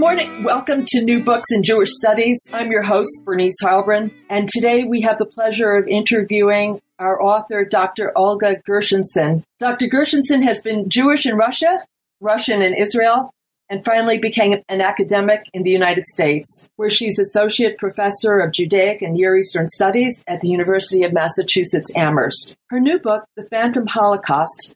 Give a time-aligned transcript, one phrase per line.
[0.00, 0.42] Morning.
[0.42, 2.40] Welcome to New Books in Jewish Studies.
[2.54, 7.66] I'm your host, Bernice Heilbrunn, and today we have the pleasure of interviewing our author,
[7.66, 8.10] Dr.
[8.16, 9.42] Olga Gershenson.
[9.58, 9.88] Dr.
[9.88, 11.84] Gershenson has been Jewish in Russia,
[12.18, 13.30] Russian in Israel,
[13.68, 19.02] and finally became an academic in the United States, where she's Associate Professor of Judaic
[19.02, 22.56] and Near Eastern Studies at the University of Massachusetts Amherst.
[22.70, 24.74] Her new book, The Phantom Holocaust,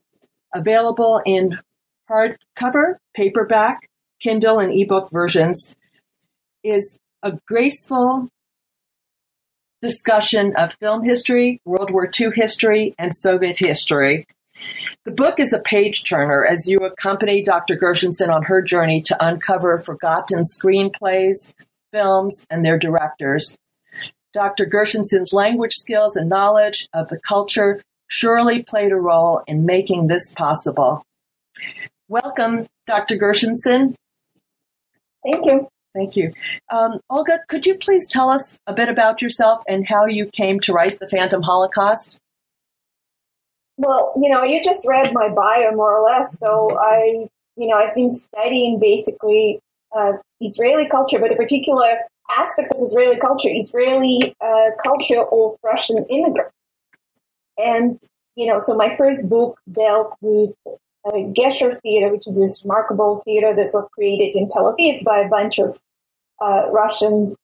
[0.54, 1.58] available in
[2.10, 3.88] hardcover, paperback,
[4.20, 5.74] Kindle and ebook versions,
[6.62, 8.28] is a graceful
[9.82, 14.26] discussion of film history, World War II history, and Soviet history.
[15.04, 17.76] The book is a page turner as you accompany Dr.
[17.76, 21.52] Gershenson on her journey to uncover forgotten screenplays,
[21.92, 23.58] films, and their directors.
[24.32, 24.66] Dr.
[24.66, 30.32] Gershenson's language skills and knowledge of the culture surely played a role in making this
[30.34, 31.04] possible.
[32.08, 33.16] Welcome, Dr.
[33.16, 33.94] Gershenson.
[35.24, 35.68] Thank you.
[35.94, 36.32] Thank you.
[36.70, 40.58] Um, Olga, could you please tell us a bit about yourself and how you came
[40.60, 42.18] to write The Phantom Holocaust?
[43.76, 46.38] Well, you know, you just read my bio more or less.
[46.38, 49.60] So I, you know, I've been studying basically
[49.96, 51.98] uh, Israeli culture, but a particular
[52.36, 56.52] aspect of Israeli culture, Israeli uh, culture of Russian immigrants.
[57.56, 58.00] And,
[58.34, 60.54] you know, so my first book dealt with
[61.04, 65.20] uh, Gesher Theater, which is this remarkable theater that was created in Tel Aviv by
[65.20, 65.76] a bunch of
[66.42, 67.36] uh, Russian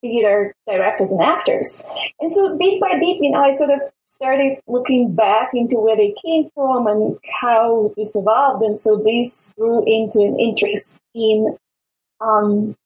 [0.00, 1.82] theater directors and actors.
[2.20, 5.96] And so bit by bit, you know, I sort of started looking back into where
[5.96, 8.64] they came from and how this evolved.
[8.64, 11.56] And so this grew into an interest in
[12.20, 12.76] um,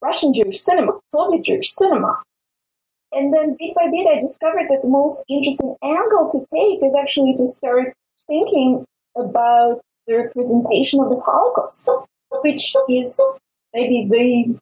[0.00, 2.22] Russian Jewish cinema, Soviet Jewish cinema.
[3.12, 6.96] And then bit by bit, I discovered that the most interesting angle to take is
[6.96, 7.94] actually to start
[8.26, 8.86] thinking
[9.16, 11.88] about the representation of the Holocaust,
[12.30, 13.20] which is
[13.72, 14.58] maybe the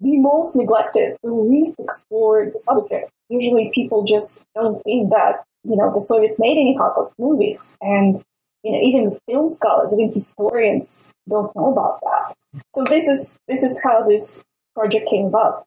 [0.00, 3.10] the most neglected, the least explored subject.
[3.28, 7.76] Usually people just don't think that, you know, the Soviets made any Holocaust movies.
[7.80, 8.22] And,
[8.62, 12.62] you know, even film scholars, even historians don't know about that.
[12.74, 14.44] So this is, this is how this
[14.74, 15.64] project came about.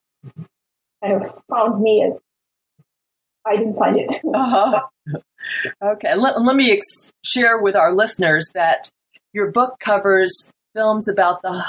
[1.03, 2.13] Kind of found me
[3.45, 4.11] I didn't find it.
[4.33, 4.81] uh-huh.
[5.81, 8.89] Okay, let, let me ex- share with our listeners that
[9.33, 11.63] your book covers films about the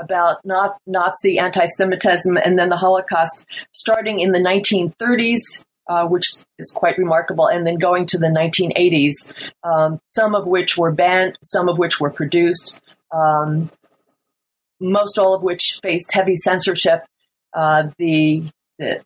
[0.00, 6.26] about not Nazi anti-Semitism and then the Holocaust, starting in the 1930s, uh, which
[6.58, 9.32] is quite remarkable, and then going to the 1980s.
[9.64, 12.80] Um, some of which were banned, some of which were produced,
[13.12, 13.70] um,
[14.80, 17.04] most all of which faced heavy censorship.
[17.52, 18.44] Uh, the,
[18.78, 19.02] the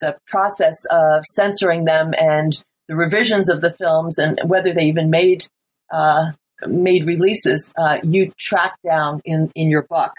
[0.00, 5.10] the process of censoring them and the revisions of the films and whether they even
[5.10, 5.46] made
[5.92, 6.32] uh,
[6.66, 10.12] made releases, uh, you track down in in your book.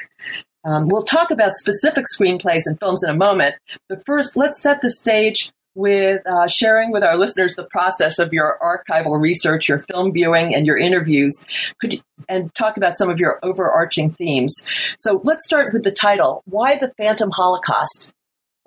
[0.64, 3.56] Um, we'll talk about specific screenplays and films in a moment,
[3.88, 8.34] but first, let's set the stage with uh, sharing with our listeners the process of
[8.34, 11.46] your archival research, your film viewing, and your interviews,
[11.80, 14.54] Could you, and talk about some of your overarching themes.
[14.98, 18.14] So let's start with the title: Why the Phantom Holocaust?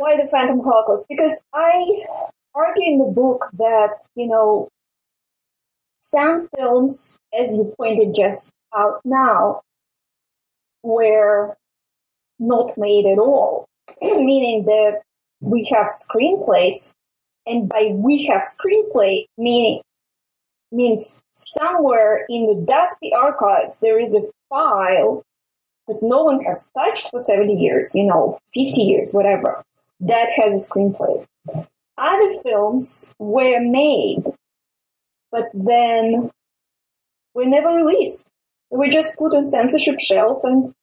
[0.00, 1.04] Why the Phantom Holocaust?
[1.10, 2.06] Because I
[2.54, 4.70] argue in the book that you know
[5.92, 9.60] some films, as you pointed just out now,
[10.82, 11.54] were
[12.38, 13.68] not made at all,
[14.00, 15.02] meaning that
[15.40, 16.94] we have screenplays,
[17.44, 19.82] and by we have screenplay, meaning
[20.72, 25.22] means somewhere in the dusty archives there is a file
[25.88, 29.62] that no one has touched for 70 years, you know, 50 years, whatever,
[30.00, 31.26] that has a screenplay.
[31.96, 34.24] Other films were made
[35.30, 36.30] but then
[37.34, 38.30] were never released.
[38.70, 40.74] They were just put on censorship shelf and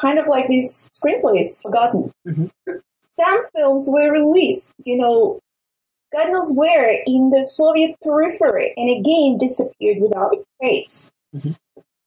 [0.00, 2.12] kind of like these screenplays forgotten.
[2.26, 2.46] Mm-hmm.
[3.00, 5.40] Some films were released, you know,
[6.12, 11.10] God knows where in the Soviet periphery and again disappeared without a trace.
[11.34, 11.52] Mm-hmm.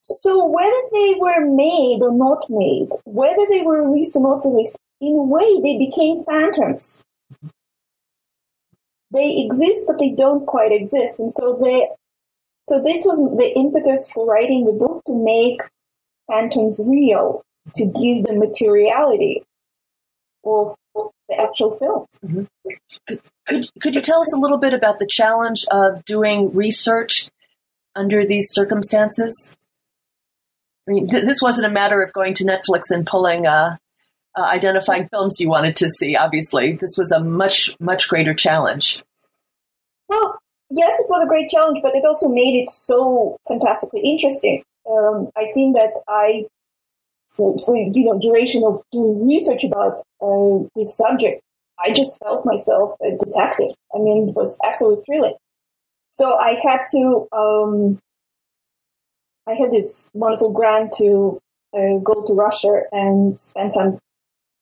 [0.01, 4.77] So whether they were made or not made, whether they were released or not released,
[5.07, 7.03] in a way they became phantoms
[9.13, 11.19] they exist, but they don't quite exist.
[11.19, 11.87] And so they,
[12.59, 15.61] so this was the impetus for writing the book to make
[16.27, 17.43] phantoms real
[17.75, 19.43] to give the materiality
[20.43, 20.75] of,
[21.29, 22.09] the actual films.
[22.23, 23.15] Mm-hmm.
[23.47, 27.29] Could, could, you tell us a little bit about the challenge of doing research
[27.95, 29.55] under these circumstances?
[30.87, 33.77] I mean, th- this wasn't a matter of going to Netflix and pulling, uh,
[34.35, 36.15] uh, identifying films you wanted to see.
[36.15, 39.03] Obviously, this was a much, much greater challenge.
[40.07, 40.37] Well,
[40.69, 44.63] yes, it was a great challenge, but it also made it so fantastically interesting.
[44.89, 46.45] Um, I think that I,
[47.27, 51.41] for, for you know, duration of doing research about uh, this subject,
[51.79, 53.71] I just felt myself a detective.
[53.93, 55.35] I mean, it was absolutely thrilling.
[56.03, 57.99] So I had to, um,
[59.47, 61.39] I had this wonderful grant to
[61.73, 63.99] uh, go to Russia and spend some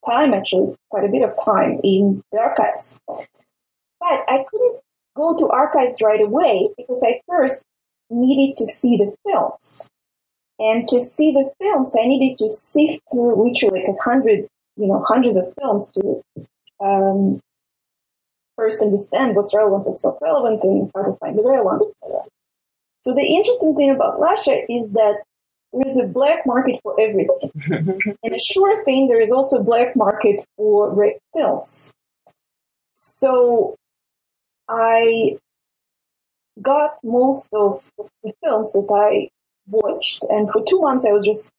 [0.06, 3.00] time, actually, quite a bit of time in the archives.
[3.08, 4.80] But I couldn't
[5.16, 7.66] go to archives right away because I first
[8.10, 9.90] needed to see the films.
[10.60, 14.88] And to see the films, I needed to sift through literally like a hundred, you
[14.88, 16.24] know, hundreds of films to
[16.80, 17.40] um,
[18.58, 21.92] first understand what's relevant, what's not relevant, and how to find the real ones.
[23.02, 25.24] So the interesting thing about Russia is that
[25.74, 27.52] there is a black market for everything.
[28.24, 31.94] and a sure thing, there is also a black market for red films.
[32.94, 33.76] So
[34.68, 35.38] I
[36.62, 37.90] got most of
[38.24, 39.30] the films that I
[39.68, 41.52] watched, and for two months I was just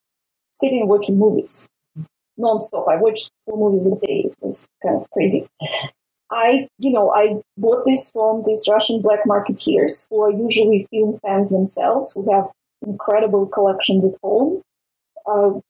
[0.50, 1.66] sitting watching movies
[2.38, 2.88] nonstop.
[2.88, 4.30] I watched four movies a day.
[4.30, 5.46] It was kind of crazy.
[6.30, 11.18] I, you know, I bought this from these Russian black marketeers who are usually film
[11.20, 12.50] fans themselves who have
[12.82, 14.62] incredible collections at home,
[15.26, 15.60] uh,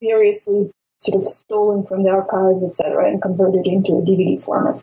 [0.00, 0.58] variously
[0.98, 4.82] sort of stolen from the archives, etc., and converted into a DVD format.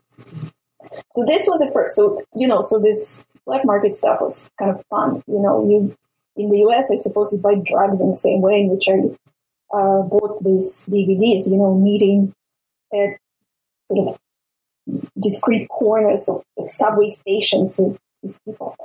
[1.10, 1.96] So this was at first.
[1.96, 5.24] So you know, so this black market stuff was kind of fun.
[5.28, 5.96] You know, you
[6.36, 6.90] in the U.S.
[6.92, 10.88] I suppose you buy drugs in the same way in which I uh, bought these
[10.90, 11.50] DVDs.
[11.50, 12.34] You know, meeting
[12.94, 13.18] at
[13.86, 14.20] sort of
[15.20, 18.76] discrete corners of, subway stations with these people.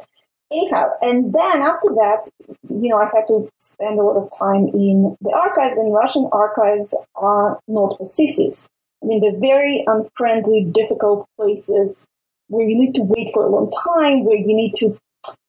[0.52, 2.30] Anyhow, and then after that,
[2.68, 6.28] you know, I had to spend a lot of time in the archives, and Russian
[6.30, 8.68] archives are not for sissies.
[9.02, 12.06] I mean, they're very unfriendly, difficult places
[12.48, 14.96] where you need to wait for a long time, where you need to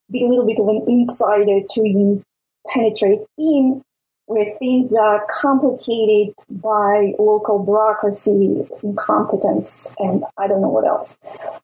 [0.09, 2.23] be a little bit of an insider to
[2.67, 3.83] penetrate in
[4.25, 11.17] where things are complicated by local bureaucracy, incompetence, and I don't know what else.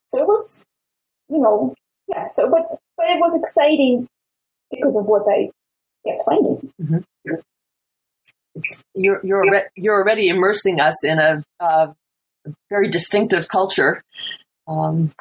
[0.10, 0.64] So it was,
[1.30, 1.74] you know,
[2.08, 2.28] yeah.
[2.28, 4.08] So, but but it was exciting
[4.72, 5.50] because of what I
[6.06, 6.74] kept finding.
[6.82, 6.98] Mm-hmm.
[8.94, 11.96] You're you're you're already immersing us in a, a
[12.70, 14.04] very distinctive culture.
[14.68, 15.12] Um,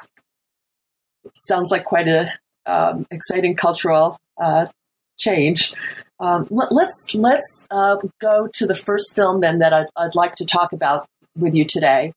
[1.40, 2.32] sounds like quite a
[2.66, 4.66] um, exciting cultural uh,
[5.18, 5.72] change.
[6.20, 10.14] Um, let, us let's, let's uh, go to the first film then that I'd, I'd,
[10.14, 12.12] like to talk about with you today.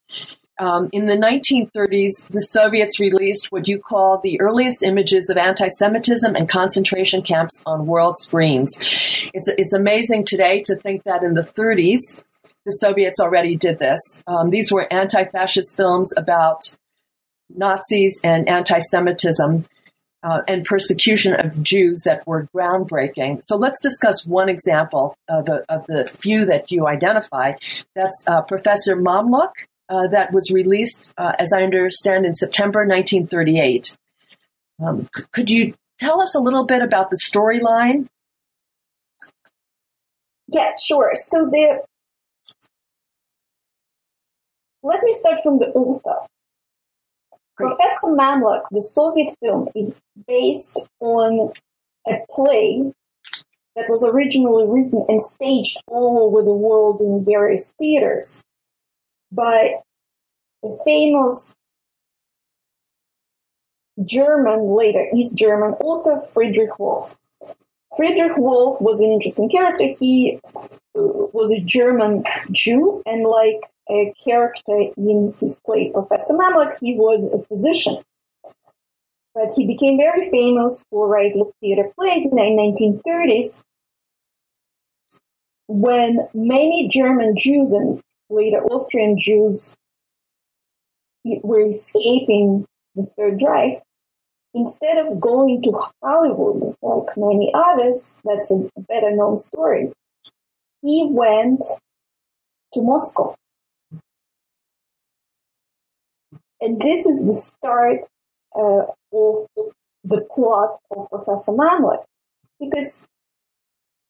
[0.58, 6.34] Um, in the 1930s, the Soviets released what you call the earliest images of anti-Semitism
[6.36, 8.78] and concentration camps on world screens.
[9.34, 12.24] It's it's amazing today to think that in the 30s,
[12.66, 14.24] the Soviets already did this.
[14.28, 16.78] Um, these were anti-fascist films about
[17.50, 19.66] Nazis and anti-Semitism
[20.24, 23.42] uh, and persecution of Jews that were groundbreaking.
[23.44, 27.54] So let's discuss one example of, a, of the few that you identify.
[27.94, 29.52] That's uh, Professor Mamlock,
[29.90, 33.98] uh, that was released, uh, as I understand, in September 1938.
[34.84, 38.08] Um, c- could you tell us a little bit about the storyline?
[40.48, 41.12] Yeah, sure.
[41.16, 41.84] So the
[44.84, 46.28] let me start from the author.
[47.58, 47.70] Great.
[47.70, 51.54] Professor Mamlock, the Soviet film, is based on
[52.08, 52.92] a play
[53.76, 58.44] that was originally written and staged all over the world in various theaters
[59.32, 59.76] by
[60.64, 61.56] a famous
[64.04, 67.18] German, later East German author Friedrich Wolf.
[67.96, 69.86] Friedrich Wolf was an interesting character.
[69.98, 70.52] He uh,
[70.94, 77.26] was a German Jew, and like a character in his play, Professor Mamlock, he was
[77.32, 77.98] a physician.
[79.34, 83.64] But he became very famous for writing theater plays in the 1930s
[85.68, 89.76] when many German Jews and later Austrian Jews
[91.24, 92.66] were escaping
[92.96, 93.82] the Third Reich.
[94.54, 99.92] Instead of going to Hollywood like many others, that's a better known story,
[100.82, 101.62] he went
[102.74, 103.36] to Moscow
[106.66, 108.00] And this is the start
[108.56, 109.48] uh, of
[110.04, 112.04] the plot of Professor Mamlock.
[112.60, 113.08] Because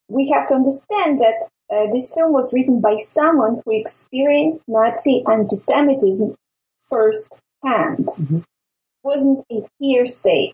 [0.07, 5.23] we have to understand that uh, this film was written by someone who experienced Nazi
[5.29, 6.35] anti-Semitism
[6.77, 8.07] firsthand.
[8.19, 8.39] Mm-hmm.
[9.03, 10.51] wasn't a hearsay.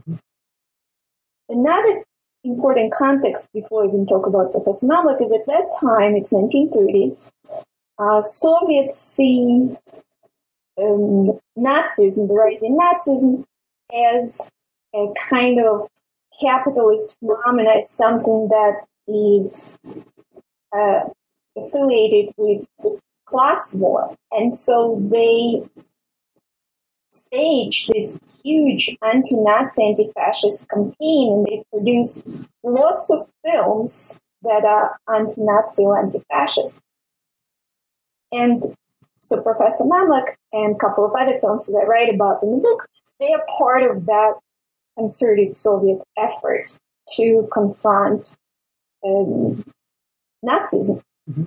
[0.00, 0.16] Mm-hmm.
[1.48, 2.04] Another
[2.42, 7.30] important context before we even talk about Professor Mamlock is at that time, it's 1930s,
[7.98, 9.76] uh, Soviets see
[10.82, 11.22] um,
[11.56, 13.44] Nazism, the rise in Nazism,
[13.92, 14.50] as
[14.94, 15.88] a kind of
[16.40, 19.78] capitalist phenomena, is something that is
[20.76, 21.00] uh,
[21.56, 22.66] affiliated with
[23.26, 24.16] class war.
[24.30, 25.68] And so they
[27.08, 32.26] staged this huge anti-Nazi, anti-fascist campaign and they produced
[32.62, 36.80] lots of films that are anti-Nazi or anti-fascist.
[38.32, 38.62] And
[39.18, 42.62] so Professor Mamlock and a couple of other films that I write about in the
[42.62, 44.36] book, they are part of that
[45.00, 46.66] concerted Soviet effort
[47.16, 48.36] to confront
[49.04, 49.64] um,
[50.44, 51.00] Nazism.
[51.28, 51.44] Mm-hmm.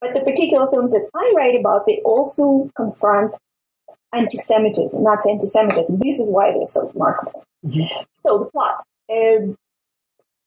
[0.00, 3.34] But the particular films that I write about, they also confront
[4.12, 5.98] anti-Semitism, Nazi anti-Semitism.
[5.98, 7.44] This is why they're so remarkable.
[7.64, 8.02] Mm-hmm.
[8.12, 8.84] So the plot.
[9.10, 9.54] Uh,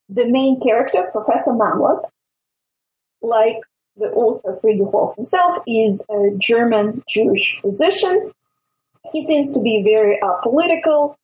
[0.07, 2.03] the main character, Professor Mamlock,
[3.21, 3.59] like
[3.97, 8.31] the author Friedrich Wolf himself, is a German Jewish physician.
[9.11, 11.15] He seems to be very apolitical.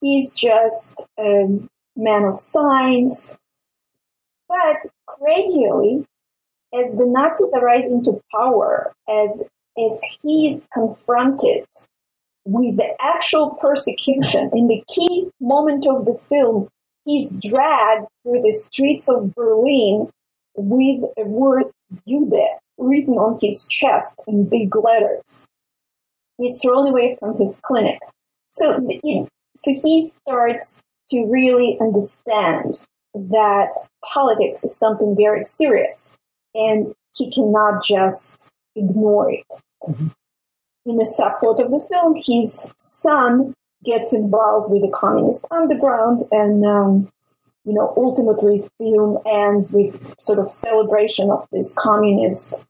[0.00, 1.60] He's just a
[1.96, 3.36] man of science.
[4.48, 6.06] But gradually,
[6.72, 11.66] as the Nazis are rising to power, as as he is confronted
[12.44, 16.68] with the actual persecution in the key moment of the film,
[17.04, 20.10] he's dragged through the streets of Berlin
[20.56, 21.64] with a word
[22.06, 22.32] Jude
[22.78, 25.46] written on his chest in big letters.
[26.38, 28.00] He's thrown away from his clinic.
[28.50, 28.88] So,
[29.62, 32.78] so he starts to really understand
[33.14, 33.68] that
[34.02, 36.16] politics is something very serious
[36.54, 39.46] and he cannot just ignore it.
[39.82, 40.08] Mm-hmm.
[40.86, 43.52] In the subplot of the film, his son
[43.84, 47.12] gets involved with the communist underground and um,
[47.64, 52.64] you know, ultimately the film ends with sort of celebration of this communist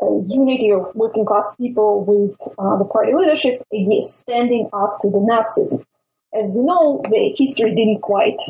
[0.00, 3.62] uh, unity of working class people with uh, the party leadership
[4.00, 5.84] standing up to the Nazism.
[6.34, 8.40] As we know, the history didn't quite,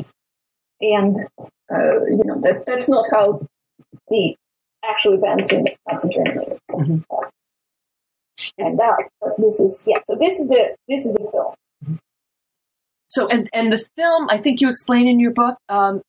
[0.81, 1.15] and
[1.71, 3.45] uh, you know that that's not how
[4.09, 4.35] the
[4.83, 6.57] actual events in Nazi Germany.
[6.71, 6.97] Mm-hmm.
[8.57, 9.99] And that, this is yeah.
[10.05, 11.55] So this is the this is the film.
[13.13, 16.01] So, and, and the film, I think you explain in your book, um,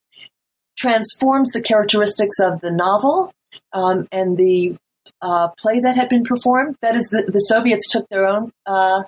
[0.78, 3.30] transforms the characteristics of the novel
[3.74, 4.76] um, and the
[5.20, 6.76] uh, play that had been performed.
[6.80, 9.02] That is, the, the Soviets took their own uh,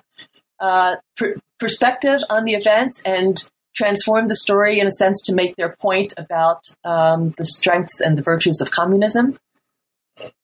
[0.59, 5.55] uh, pr- perspective on the events and transform the story in a sense to make
[5.55, 9.37] their point about um, the strengths and the virtues of communism.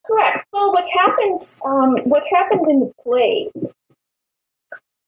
[0.06, 0.46] Correct.
[0.52, 1.60] Well, what happens?
[1.66, 3.50] Um, what happens in the play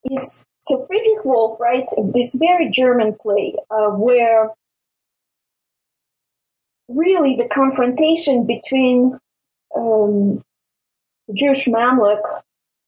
[0.09, 4.50] is so Friedrich Wolf writes this very German play uh, where
[6.88, 9.19] really the confrontation between
[9.75, 10.43] um,
[11.27, 12.41] the Jewish Mamlock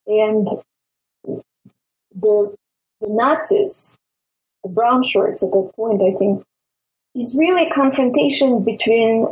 [0.08, 0.48] and
[2.20, 2.56] the,
[3.02, 3.98] the Nazis,
[4.64, 6.44] the brown shirts at that point, I think,
[7.16, 9.28] is really a confrontation between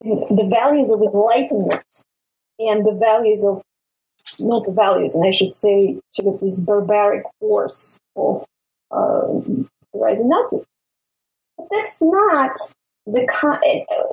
[0.00, 2.04] the values of enlightenment
[2.58, 3.62] and the values of
[4.38, 8.44] not the values, and I should say sort of this barbaric force of
[8.90, 9.40] uh,
[9.94, 10.66] rising Nazis.
[11.56, 12.56] But that's not
[13.06, 13.60] the con-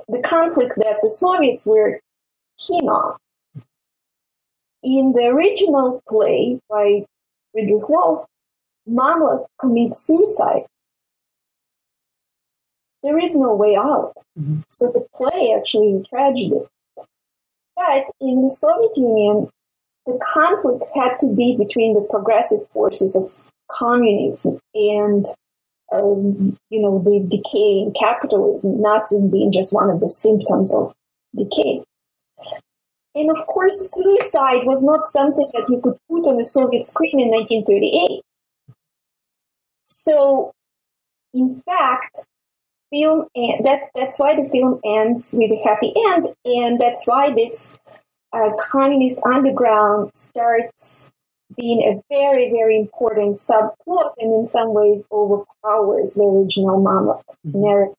[0.08, 2.00] the conflict that the Soviets were
[2.58, 3.18] keen on.
[4.86, 7.06] In the original play by
[7.52, 8.28] Friedrich Wolf,
[8.88, 10.68] Mamlock commits suicide.
[13.02, 14.14] There is no way out.
[14.40, 14.60] Mm-hmm.
[14.68, 16.52] So the play actually is a tragedy.
[17.76, 19.50] But in the Soviet Union,
[20.06, 23.32] the conflict had to be between the progressive forces of
[23.72, 25.26] communism and
[25.92, 30.94] um, you know the decay in capitalism, Nazism being just one of the symptoms of
[31.36, 31.84] decay.
[33.16, 37.20] And of course, suicide was not something that you could put on a Soviet screen
[37.20, 38.22] in 1938.
[39.86, 40.52] So,
[41.34, 42.20] in fact,
[42.92, 47.80] film that that's why the film ends with a happy end, and that's why this
[48.34, 51.12] uh, communist underground starts
[51.56, 57.62] being a very, very important subplot and in some ways overpowers the original Mama mm-hmm.
[57.62, 57.96] narrative.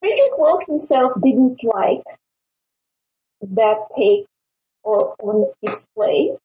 [0.00, 2.02] Friedrich Wolf himself didn't like
[3.42, 4.26] that take
[4.82, 6.36] or, on his play.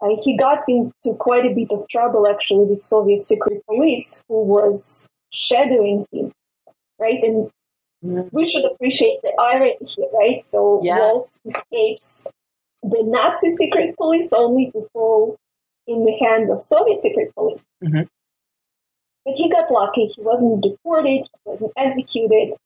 [0.00, 4.42] Uh, he got into quite a bit of trouble actually with Soviet secret police who
[4.42, 6.32] was shadowing him,
[6.98, 7.22] right?
[7.22, 7.44] And
[8.04, 8.28] mm-hmm.
[8.32, 10.42] we should appreciate the irony here, right?
[10.42, 10.98] So yes.
[11.00, 12.26] Wolf escapes
[12.82, 15.36] the Nazi secret police only to fall
[15.86, 17.64] in the hands of Soviet secret police.
[17.82, 18.02] Mm-hmm.
[19.24, 20.06] But he got lucky.
[20.06, 21.22] He wasn't deported.
[21.22, 22.56] He wasn't executed.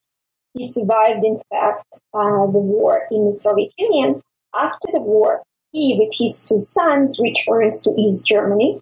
[0.57, 1.85] He survived, in fact,
[2.15, 4.23] uh, the war in the Soviet Union.
[4.55, 8.81] After the war, he, with his two sons, returns to East Germany.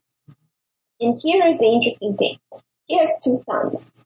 [1.00, 2.38] And here is the interesting thing.
[2.86, 4.04] He has two sons.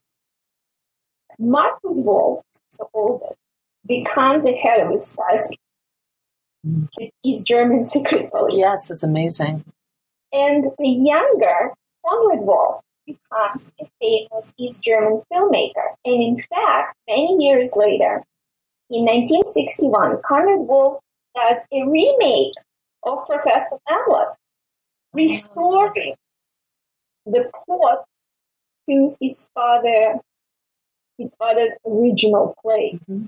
[1.37, 2.43] Markus Wolf,
[2.77, 3.39] the oldest,
[3.85, 5.57] becomes the head of the Stasi,
[6.63, 8.55] the East German secret police.
[8.57, 9.63] Yes, that's amazing.
[10.33, 11.73] And the younger,
[12.05, 15.95] Konrad Wolf, becomes a famous East German filmmaker.
[16.05, 18.23] And in fact, many years later,
[18.89, 21.01] in 1961, Konrad Wolf
[21.35, 22.53] does a remake
[23.03, 24.35] of Professor Mamlock,
[25.13, 26.15] restoring
[27.25, 28.05] the plot
[28.89, 30.19] to his father,
[31.17, 32.99] his father's original play.
[33.09, 33.25] Mm-hmm.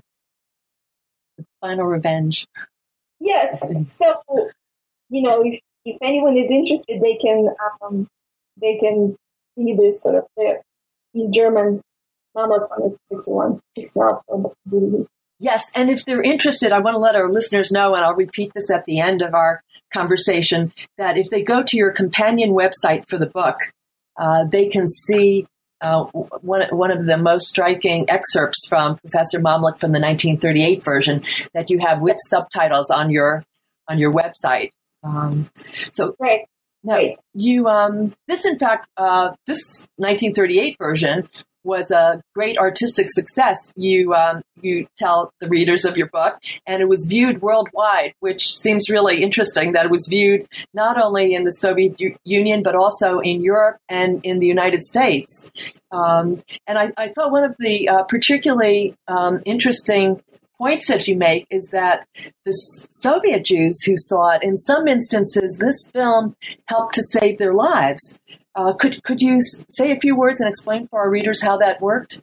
[1.38, 2.46] The Final Revenge.
[3.20, 3.96] Yes.
[3.96, 4.20] So,
[5.08, 7.48] you know, if, if anyone is interested, they can
[7.80, 8.08] um,
[8.60, 9.16] they can
[9.56, 10.60] see this sort of the
[11.14, 11.80] East German
[12.34, 13.60] number from 61.
[13.76, 15.06] It's not on the DVD.
[15.38, 18.52] Yes, and if they're interested, I want to let our listeners know, and I'll repeat
[18.54, 19.60] this at the end of our
[19.92, 23.56] conversation, that if they go to your companion website for the book,
[24.16, 25.46] uh, they can see
[25.80, 31.24] uh, one, one of the most striking excerpts from Professor Mamlock from the 1938 version
[31.54, 33.42] that you have with subtitles on your
[33.88, 34.70] on your website.
[35.02, 35.50] Um,
[35.92, 36.42] so right.
[36.84, 37.00] Now,
[37.32, 41.28] you um, this in fact uh, this 1938 version
[41.64, 43.72] was a great artistic success.
[43.76, 48.52] You um, you tell the readers of your book, and it was viewed worldwide, which
[48.52, 49.72] seems really interesting.
[49.72, 53.76] That it was viewed not only in the Soviet U- Union but also in Europe
[53.88, 55.50] and in the United States.
[55.90, 60.22] Um, and I, I, thought one of the uh, particularly um, interesting
[60.62, 62.06] points that you make is that
[62.44, 67.52] the Soviet Jews who saw it, in some instances, this film helped to save their
[67.52, 68.20] lives.
[68.54, 71.80] Uh, could could you say a few words and explain for our readers how that
[71.80, 72.22] worked?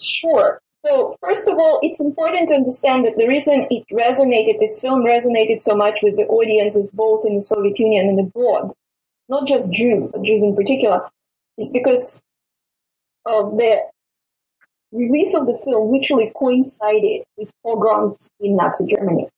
[0.00, 0.60] Sure.
[0.84, 5.04] So first of all, it's important to understand that the reason it resonated, this film
[5.04, 8.72] resonated so much with the audiences both in the Soviet Union and abroad,
[9.28, 11.10] not just Jews, but Jews in particular,
[11.58, 12.22] is because
[13.26, 13.82] of the
[14.92, 19.28] release of the film literally coincided with pogroms in Nazi Germany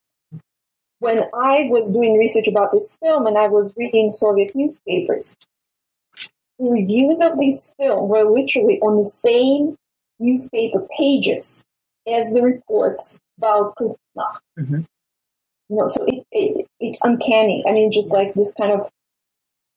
[1.01, 5.35] when I was doing research about this film and I was reading Soviet newspapers,
[6.59, 9.77] the reviews of this film were literally on the same
[10.19, 11.65] newspaper pages
[12.07, 14.41] as the reports about Kristallnacht.
[14.59, 14.81] Mm-hmm.
[15.71, 17.65] You know, so it, it, it's uncanny.
[17.67, 18.89] I mean, just like this kind of,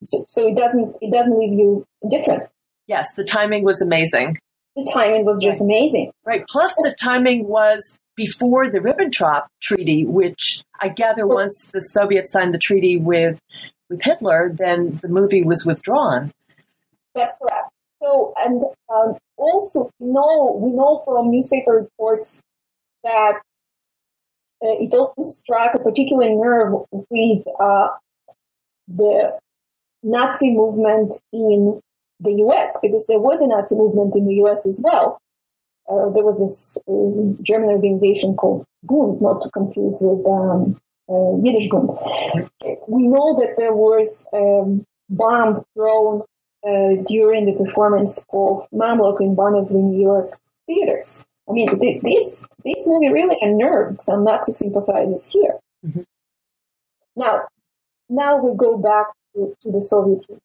[0.03, 2.51] so, so it doesn't it doesn't leave you different.
[2.87, 4.39] Yes, the timing was amazing.
[4.75, 6.11] The timing was just amazing.
[6.25, 6.43] Right.
[6.49, 12.53] Plus, the timing was before the Ribbentrop Treaty, which I gather once the Soviets signed
[12.53, 13.39] the treaty with
[13.89, 16.31] with Hitler, then the movie was withdrawn.
[17.13, 17.69] That's correct.
[18.01, 22.41] So, and um, also we know we know from newspaper reports
[23.03, 23.35] that
[24.63, 27.89] uh, it also struck a particular nerve with uh,
[28.87, 29.37] the
[30.01, 31.81] Nazi movement in
[32.23, 32.79] the U.S.
[32.81, 34.65] because there was a Nazi movement in the U.S.
[34.65, 35.21] as well
[35.89, 41.37] uh, there was this uh, German organization called Bund, not to confuse with um, uh,
[41.43, 41.89] Yiddish Bund.
[42.87, 46.21] We know that there was um, bomb thrown
[46.65, 51.25] uh, during the performance of Mamlock in one of the New York theaters.
[51.49, 55.59] I mean, th- this this movie really unnerved some Nazi sympathizers here.
[55.85, 56.01] Mm-hmm.
[57.17, 57.47] Now,
[58.07, 60.41] now we go back to, to the Soviet Union.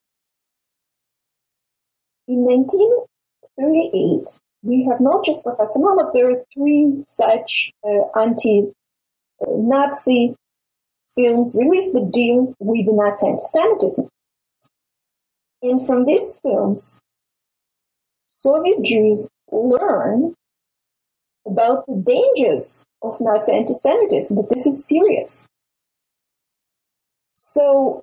[2.29, 8.75] In 1938, we have not just Professor Mamlock, there are three such uh, anti-Nazi
[11.09, 14.11] films released that deal with Nazi anti-Semitism.
[15.63, 17.01] And from these films,
[18.27, 20.35] Soviet Jews learn
[21.47, 25.49] about the dangers of Nazi anti-Semitism, that this is serious.
[27.33, 28.03] So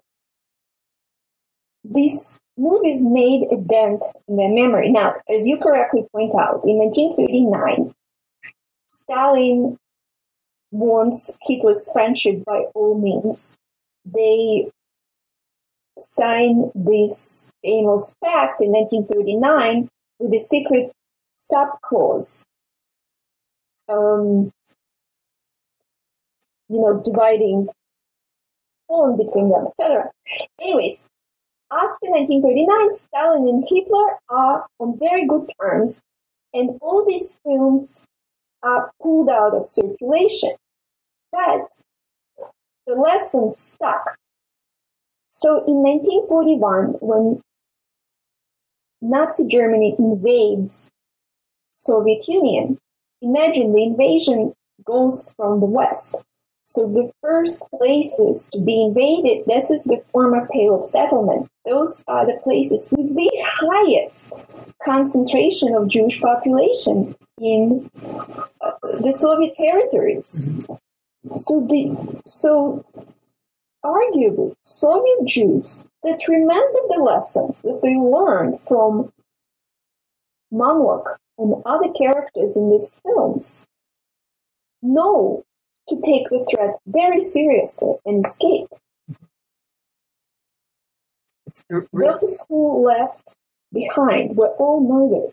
[1.84, 4.92] these movies made a dent in their memory.
[4.92, 7.94] Now, as you correctly point out, in 1939,
[8.88, 9.78] Stalin
[10.72, 13.58] wants Hitler's friendship by all means.
[14.06, 14.70] They
[15.98, 19.90] sign this famous pact in 1939
[20.20, 20.92] with a secret
[21.34, 22.46] subclause,
[23.90, 24.52] um,
[26.70, 27.68] you know, dividing
[28.88, 30.12] Poland between them, etc.
[30.62, 31.10] Anyways,
[31.72, 36.04] after 1939, Stalin and Hitler are on very good terms,
[36.54, 38.08] and all these films
[38.64, 40.56] are pulled out of circulation.
[41.32, 41.72] But
[42.88, 44.18] the lesson stuck.
[45.28, 47.42] So in 1941, when
[49.02, 50.92] Nazi Germany invades
[51.72, 52.78] Soviet Union,
[53.22, 54.54] imagine the invasion
[54.86, 56.16] goes from the west.
[56.68, 61.48] So the first places to be invaded, this is the former Pale of Settlement.
[61.64, 64.34] Those are the places with the highest
[64.84, 67.92] concentration of Jewish population in
[68.62, 70.68] uh, the Soviet territories.
[71.36, 72.84] So the so
[73.86, 79.14] arguably Soviet Jews that remember the lessons that they learned from
[80.52, 83.68] Mamlock and other characters in these films
[84.82, 85.45] know
[85.90, 88.68] to take the threat very seriously and escape.
[91.70, 93.36] Those who left
[93.74, 95.32] behind were all murdered.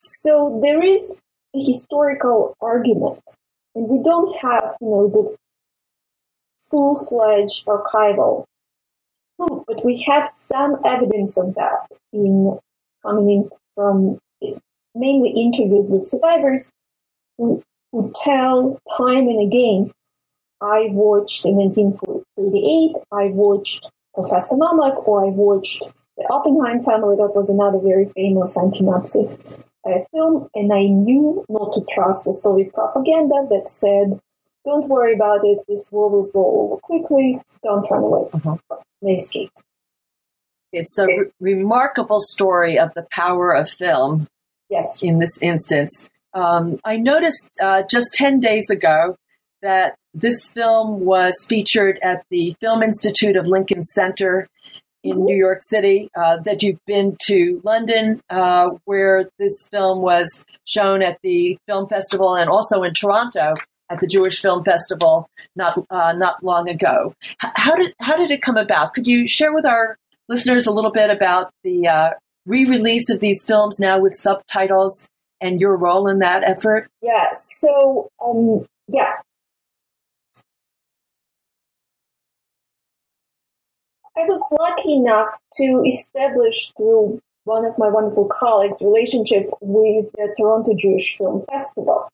[0.00, 1.22] So there is
[1.54, 3.22] a historical argument,
[3.74, 5.36] and we don't have, you know, the
[6.70, 8.44] full-fledged archival
[9.36, 12.58] proof, but we have some evidence of that in
[13.02, 14.18] coming in from
[14.94, 16.72] mainly interviews with survivors
[17.38, 19.92] who, who tell time and again,
[20.60, 25.82] I watched in 1938, I watched Professor Mamlock, or I watched
[26.16, 29.28] the Oppenheim family, that was another very famous anti-Nazi
[29.84, 34.20] uh, film, and I knew not to trust the Soviet propaganda that said,
[34.64, 38.26] don't worry about it, this war will go over quickly, don't run away.
[38.32, 38.56] Uh-huh.
[39.02, 39.62] They escaped.
[40.72, 44.28] It's a re- remarkable story of the power of film.
[44.70, 45.02] Yes.
[45.02, 46.08] In this instance.
[46.34, 49.16] Um, I noticed uh, just 10 days ago
[49.62, 54.48] that this film was featured at the Film Institute of Lincoln Center
[55.02, 60.44] in New York City, uh, that you've been to London, uh, where this film was
[60.64, 63.54] shown at the film festival, and also in Toronto
[63.90, 67.14] at the Jewish Film Festival not uh, not long ago.
[67.44, 68.94] H- how did how did it come about?
[68.94, 72.10] Could you share with our listeners a little bit about the uh,
[72.46, 75.06] re-release of these films now with subtitles
[75.44, 76.88] and your role in that effort?
[77.02, 77.28] Yeah.
[77.32, 79.12] So, um, yeah.
[84.16, 90.34] I was lucky enough to establish through one of my wonderful colleagues relationship with the
[90.38, 92.08] Toronto Jewish Film Festival.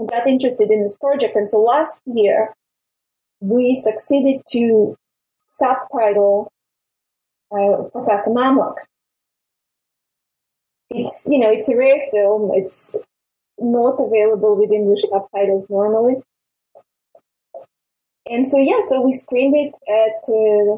[0.00, 2.54] I got interested in this project, and so last year
[3.40, 4.96] we succeeded to
[5.36, 6.50] subtitle
[7.52, 8.76] uh, Professor Mamlock
[10.90, 12.50] it's you know it's a rare film.
[12.54, 12.96] It's
[13.58, 16.16] not available with English subtitles normally.
[18.26, 20.76] And so yeah, so we screened it at uh,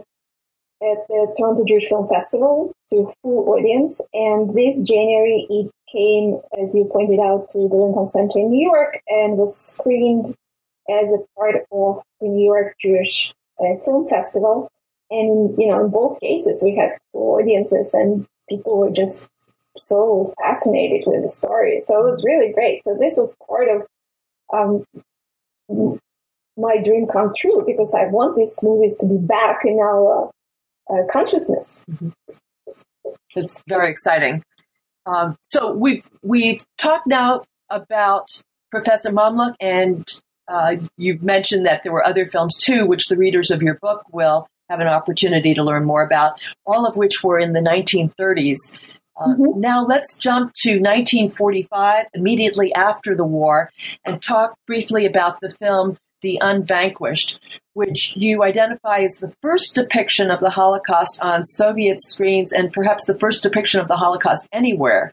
[0.83, 6.75] at the Toronto Jewish Film Festival to full audience, and this January it came, as
[6.75, 10.35] you pointed out, to the Lincoln Center in New York and was screened
[10.89, 14.71] as a part of the New York Jewish uh, Film Festival.
[15.11, 19.29] And you know, in both cases, we had full audiences, and people were just
[19.77, 21.81] so fascinated with the story.
[21.81, 22.83] So it was really great.
[22.85, 23.87] So this was part of
[24.53, 24.85] um,
[26.57, 30.31] my dream come true because I want these movies to be back in our
[30.91, 31.87] uh, consciousness.
[31.91, 32.11] Mm-hmm.
[33.37, 34.43] It's very exciting.
[35.07, 38.27] Um, so we've we've talked now about
[38.71, 40.07] Professor Mamlock, and
[40.49, 44.03] uh, you've mentioned that there were other films too, which the readers of your book
[44.13, 46.39] will have an opportunity to learn more about.
[46.67, 48.57] All of which were in the 1930s.
[49.21, 49.61] Uh, mm-hmm.
[49.61, 53.71] Now let's jump to 1945, immediately after the war,
[54.05, 57.39] and talk briefly about the film The Unvanquished,
[57.75, 63.07] which you identify as the first depiction of the Holocaust on Soviet screens and perhaps
[63.07, 65.13] the first depiction of the Holocaust anywhere,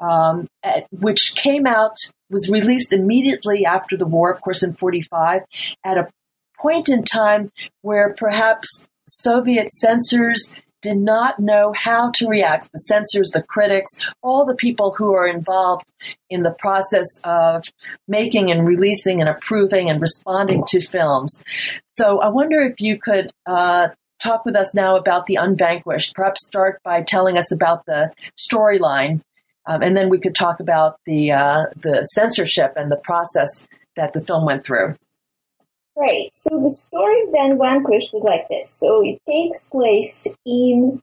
[0.00, 1.96] um, at, which came out,
[2.30, 5.42] was released immediately after the war, of course, in 45,
[5.84, 6.08] at a
[6.58, 7.50] point in time
[7.82, 10.54] where perhaps Soviet censors
[10.86, 12.70] did not know how to react.
[12.72, 15.90] The censors, the critics, all the people who are involved
[16.30, 17.64] in the process of
[18.06, 21.42] making and releasing and approving and responding to films.
[21.86, 23.88] So I wonder if you could uh,
[24.22, 26.14] talk with us now about The Unvanquished.
[26.14, 29.22] Perhaps start by telling us about the storyline,
[29.66, 34.12] um, and then we could talk about the uh, the censorship and the process that
[34.12, 34.94] the film went through.
[35.96, 36.28] Right.
[36.32, 38.68] So the story of The Unvanquished is like this.
[38.70, 41.00] So it takes place in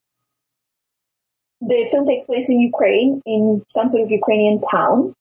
[1.67, 5.15] the film takes place in Ukraine, in some sort of Ukrainian town.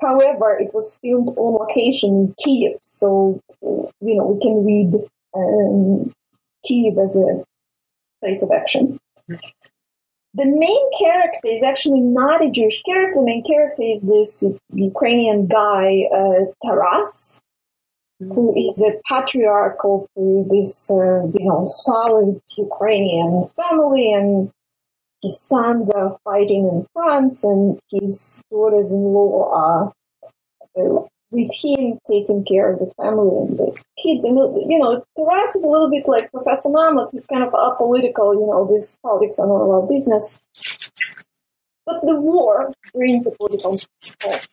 [0.00, 4.94] However, it was filmed on location in Kiev, so you know we can read
[5.34, 6.12] um,
[6.64, 7.44] Kiev as a
[8.20, 8.98] place of action.
[10.34, 13.20] The main character is actually not a Jewish character.
[13.20, 17.42] The main character is this Ukrainian guy, uh, Taras,
[18.28, 24.50] who is a patriarch of this, uh, you know, solid Ukrainian family, and
[25.22, 29.92] his sons are fighting in France, and his daughters-in-law are
[30.78, 34.24] uh, with him taking care of the family and the kids.
[34.24, 34.36] And,
[34.70, 37.08] you know, Taras is a little bit like Professor Mamlet.
[37.12, 40.40] He's kind of apolitical, you know, this politics are none about business.
[41.86, 43.78] But the war brings a political
[44.20, 44.48] point.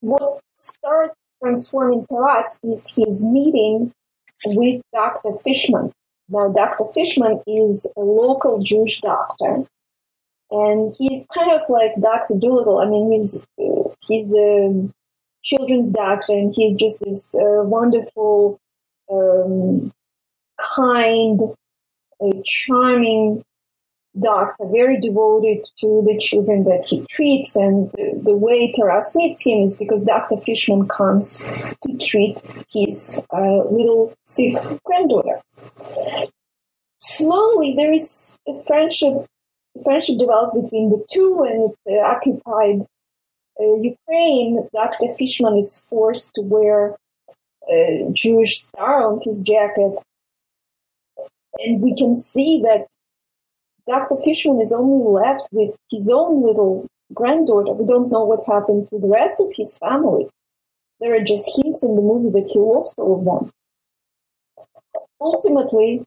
[0.00, 3.92] What starts transforming Taras is his meeting
[4.44, 5.34] with Dr.
[5.44, 5.92] Fishman.
[6.28, 6.86] Now, Dr.
[6.92, 9.64] Fishman is a local Jewish doctor,
[10.50, 12.34] and he's kind of like Dr.
[12.38, 12.78] Dolittle.
[12.78, 13.46] I mean, he's
[14.06, 14.88] he's a
[15.42, 18.58] children's doctor, and he's just this uh, wonderful,
[19.10, 19.92] um,
[20.58, 21.40] kind,
[22.20, 23.44] uh, charming
[24.18, 27.56] doctor, very devoted to the children that he treats.
[27.56, 30.36] And the, the, way Taras meets him is because Dr.
[30.40, 31.44] Fishman comes
[31.82, 32.40] to treat
[32.72, 35.40] his uh, little sick granddaughter.
[36.98, 39.26] Slowly, there is a friendship.
[39.84, 42.86] Friendship develops between the two, and uh, occupied
[43.60, 44.68] uh, Ukraine.
[44.72, 45.14] Dr.
[45.18, 46.96] Fishman is forced to wear
[47.70, 49.98] a Jewish star on his jacket,
[51.58, 52.86] and we can see that
[53.86, 54.16] Dr.
[54.24, 57.72] Fishman is only left with his own little granddaughter.
[57.72, 60.28] We don't know what happened to the rest of his family.
[61.00, 63.52] There are just hints in the movie that he lost all of them.
[65.20, 66.04] Ultimately,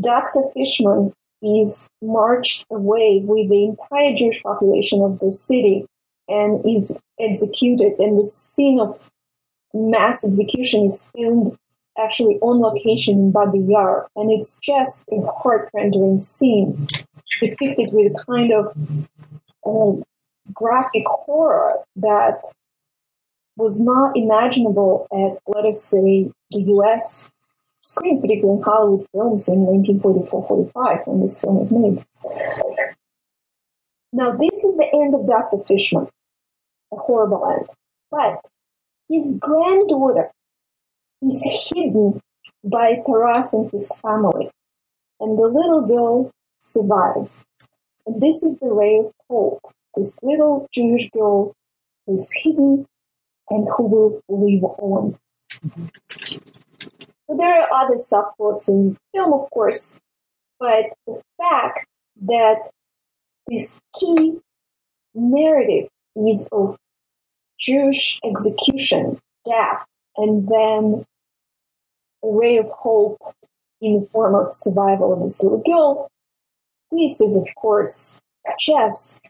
[0.00, 0.42] Dr.
[0.54, 5.86] Fishman is marched away with the entire Jewish population of the city
[6.28, 7.98] and is executed.
[7.98, 9.10] And the scene of
[9.74, 11.56] mass execution is filmed
[12.00, 16.86] actually on location in Babi Yar, and it's just a heart-rending scene
[17.40, 18.76] depicted with a kind of
[19.66, 20.02] um,
[20.52, 22.42] graphic horror that
[23.56, 27.30] was not imaginable at, let us say, the U.S.
[27.82, 32.04] screens, particularly in Hollywood films in 1944-45 when this film was made.
[34.12, 35.62] Now, this is the end of Dr.
[35.62, 36.08] Fishman,
[36.92, 37.68] a horrible end.
[38.10, 38.40] But
[39.08, 40.30] his granddaughter
[41.22, 42.20] is hidden
[42.64, 44.50] by Taras and his family,
[45.20, 47.44] and the little girl survives.
[48.06, 49.60] And this is the ray of hope.
[49.96, 51.54] This little Jewish girl
[52.06, 52.86] who is hidden
[53.48, 55.18] and who will live on.
[57.28, 60.00] So there are other subplots in film, of course,
[60.58, 61.86] but the fact
[62.22, 62.70] that
[63.46, 64.38] this key
[65.14, 66.76] narrative is of
[67.58, 69.84] Jewish execution, death,
[70.16, 71.04] and then
[72.24, 73.20] a ray of hope
[73.80, 76.10] in the form of survival of this little girl.
[76.90, 78.20] This is, of course,
[78.58, 79.20] just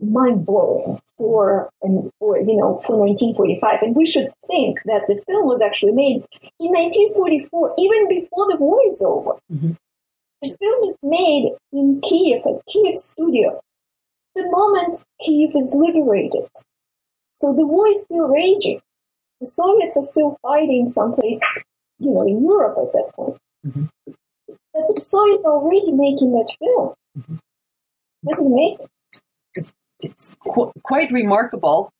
[0.00, 3.82] mind blowing for, and for, you know, for 1945.
[3.82, 6.24] And we should think that the film was actually made
[6.60, 9.38] in 1944, even before the war is over.
[9.52, 9.72] Mm-hmm.
[10.42, 13.60] The film is made in Kiev, at Kiev studio,
[14.34, 16.48] the moment Kiev is liberated.
[17.32, 18.80] So the war is still raging.
[19.40, 21.40] The Soviets are still fighting someplace
[21.98, 23.38] you know, in Europe at that point.
[23.66, 23.84] Mm-hmm.
[24.06, 26.94] But the Soviets already making that film.
[27.18, 27.36] Mm-hmm.
[28.24, 28.88] This is amazing.
[30.00, 31.90] It's qu- quite remarkable,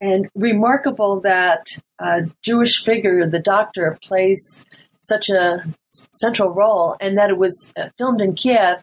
[0.00, 1.66] and remarkable that
[1.98, 4.64] a Jewish figure, the doctor, plays
[5.00, 5.64] such a
[6.12, 8.82] central role, and that it was uh, filmed in Kiev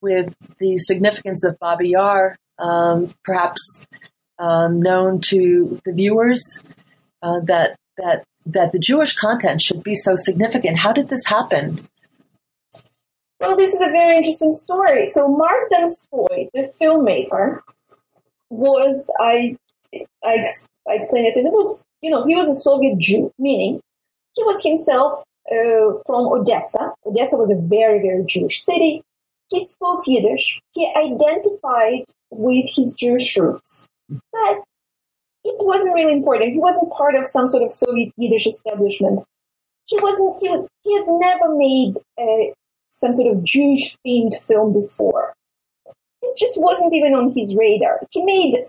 [0.00, 3.86] with the significance of Babi Yar, um, perhaps
[4.38, 6.62] um, known to the viewers.
[7.22, 10.78] Uh, that that that the Jewish content should be so significant.
[10.78, 11.86] How did this happen?
[13.40, 15.06] Well, this is a very interesting story.
[15.06, 17.60] So Mark Donskoy, the filmmaker,
[18.50, 19.56] was I
[19.92, 20.44] I,
[20.86, 21.84] I it in the books.
[22.02, 23.80] You know, he was a Soviet Jew, meaning
[24.34, 26.92] he was himself uh, from Odessa.
[27.06, 29.02] Odessa was a very very Jewish city.
[29.48, 30.60] He spoke Yiddish.
[30.72, 34.64] He identified with his Jewish roots, but
[35.44, 36.52] it wasn't really important.
[36.52, 39.24] He wasn't part of some sort of Soviet Yiddish establishment.
[39.86, 40.36] He wasn't.
[40.40, 41.94] He, was, he has never made
[42.88, 45.34] some sort of Jewish themed film before.
[46.22, 48.00] It just wasn't even on his radar.
[48.10, 48.66] He made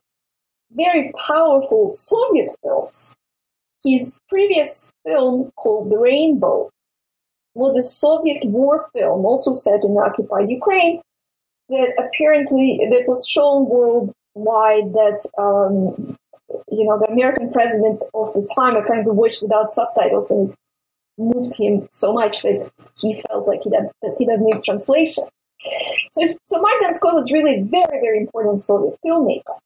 [0.72, 3.16] very powerful Soviet films.
[3.84, 6.70] His previous film called The Rainbow
[7.54, 11.02] was a Soviet war film, also set in occupied Ukraine,
[11.68, 14.94] that apparently that was shown worldwide.
[14.94, 16.16] That um,
[16.72, 20.56] you know, the American president of the time apparently watched without subtitles and
[21.18, 25.26] moved him so much that he felt like he, that he doesn't need translation.
[26.12, 29.58] So, so Mark Donskoy was really very, very important Soviet filmmaker.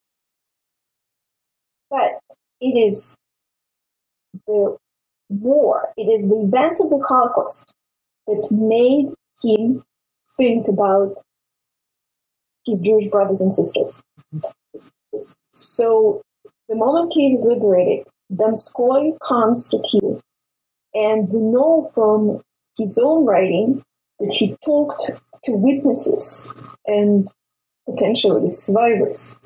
[1.88, 2.18] But
[2.60, 3.16] it is
[4.46, 4.76] the
[5.28, 7.72] war, it is the events of the Holocaust
[8.26, 9.84] that made him
[10.36, 11.16] think about
[12.66, 14.02] his Jewish brothers and sisters.
[15.52, 16.22] So
[16.68, 20.20] the moment Kiev is liberated, Donskoy comes to Kiev,
[20.94, 22.42] and we know from
[22.76, 23.84] his own writing
[24.18, 25.10] that he talked
[25.44, 26.52] to witnesses
[26.86, 27.28] and
[27.88, 29.38] potentially survivors.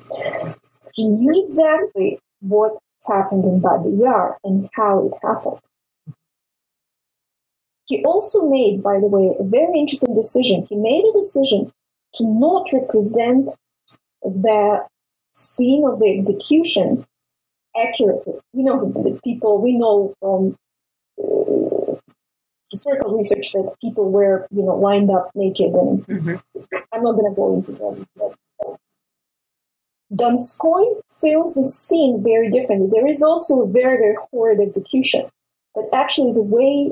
[0.93, 5.59] He knew exactly what happened in Babi Yar and how it happened.
[7.85, 10.65] He also made, by the way, a very interesting decision.
[10.67, 11.71] He made a decision
[12.15, 13.51] to not represent
[14.23, 14.85] the
[15.33, 17.05] scene of the execution
[17.75, 18.33] accurately.
[18.53, 20.57] You know, people we know from
[21.21, 21.95] uh,
[22.69, 26.65] historical research that people were, you know, lined up naked, and mm-hmm.
[26.93, 28.05] I'm not going to go into that.
[28.15, 28.35] But,
[30.13, 32.89] Donskoy films the scene very differently.
[32.91, 35.29] There is also a very, very horrid execution,
[35.73, 36.91] but actually the way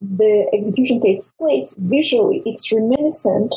[0.00, 3.54] the execution takes place visually, it's reminiscent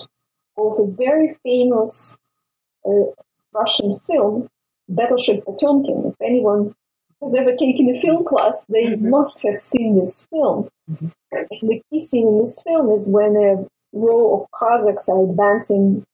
[0.57, 2.15] of a very famous
[2.85, 3.11] uh,
[3.53, 4.47] Russian film,
[4.87, 6.11] Battleship Potemkin.
[6.11, 6.75] If anyone
[7.23, 9.09] has ever taken a film class, they mm-hmm.
[9.09, 10.69] must have seen this film.
[10.89, 11.07] Mm-hmm.
[11.31, 13.65] The key scene in this film is when a
[13.97, 16.05] row of Cossacks are advancing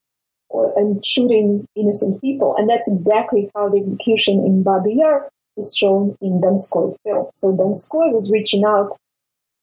[0.48, 5.76] or, and shooting innocent people, and that's exactly how the execution in Babi Yar is
[5.76, 7.26] shown in Donskoy film.
[7.34, 8.96] So Donskoy was reaching out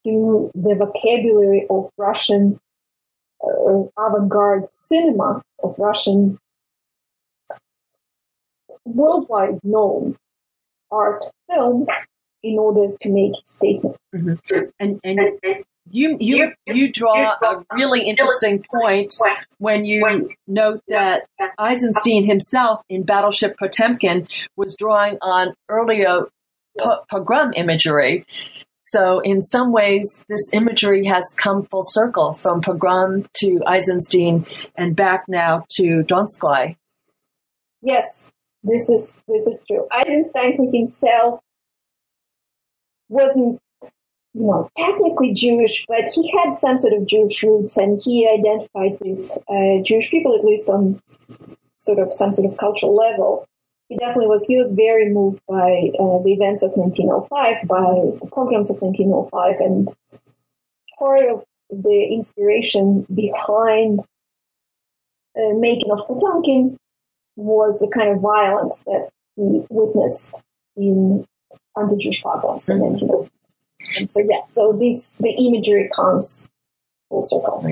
[0.05, 2.59] to the vocabulary of Russian
[3.43, 6.37] uh, avant-garde cinema, of Russian
[8.95, 10.17] worldwide known
[10.91, 11.87] art film
[12.43, 13.97] in order to make a statement.
[14.15, 14.69] Mm-hmm.
[14.79, 15.19] And, and
[15.91, 19.13] you, you, you draw a really interesting point
[19.57, 21.25] when you note that
[21.57, 26.27] Eisenstein himself in Battleship Potemkin was drawing on earlier
[27.09, 28.25] pogrom imagery.
[28.77, 34.95] So in some ways, this imagery has come full circle from pogrom to Eisenstein and
[34.95, 36.77] back now to Donskoy.
[37.81, 38.31] Yes,
[38.63, 39.87] this is this is true.
[39.91, 41.41] Eisenstein for himself
[43.07, 48.27] wasn't, you know, technically Jewish, but he had some sort of Jewish roots, and he
[48.27, 51.01] identified with uh, Jewish people, at least on
[51.75, 53.47] sort of some sort of cultural level.
[53.87, 54.45] He definitely was.
[54.45, 59.59] He was very moved by uh, the events of 1905, by the pogroms of 1905,
[59.61, 59.89] and
[60.99, 64.01] part of the inspiration behind
[65.35, 66.77] uh, making of Potemkin
[67.35, 70.35] was the kind of violence that we witnessed
[70.75, 71.25] in
[71.77, 73.31] anti-Jewish pogroms in 1905.
[73.97, 76.49] And so, yes, so this, the imagery comes
[77.09, 77.65] full circle.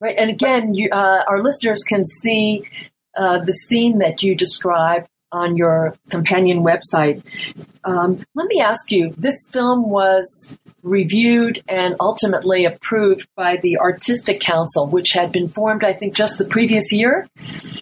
[0.00, 0.14] Right.
[0.16, 2.68] And again, you, uh, our listeners can see
[3.16, 7.22] uh, the scene that you describe on your companion website.
[7.84, 14.40] Um, let me ask you this film was reviewed and ultimately approved by the Artistic
[14.40, 17.26] Council, which had been formed, I think, just the previous year.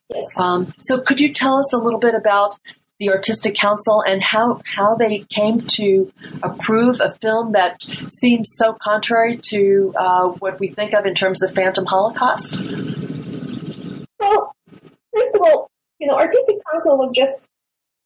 [0.08, 0.40] Yes.
[0.40, 2.56] Um, so, could you tell us a little bit about
[3.00, 8.74] the Artistic Council and how, how they came to approve a film that seems so
[8.74, 12.54] contrary to uh, what we think of in terms of Phantom Holocaust?
[14.18, 14.54] Well,
[15.14, 17.46] first of all, you know, Artistic Council was just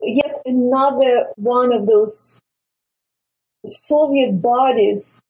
[0.02, 2.40] yet another one of those
[3.64, 5.22] Soviet bodies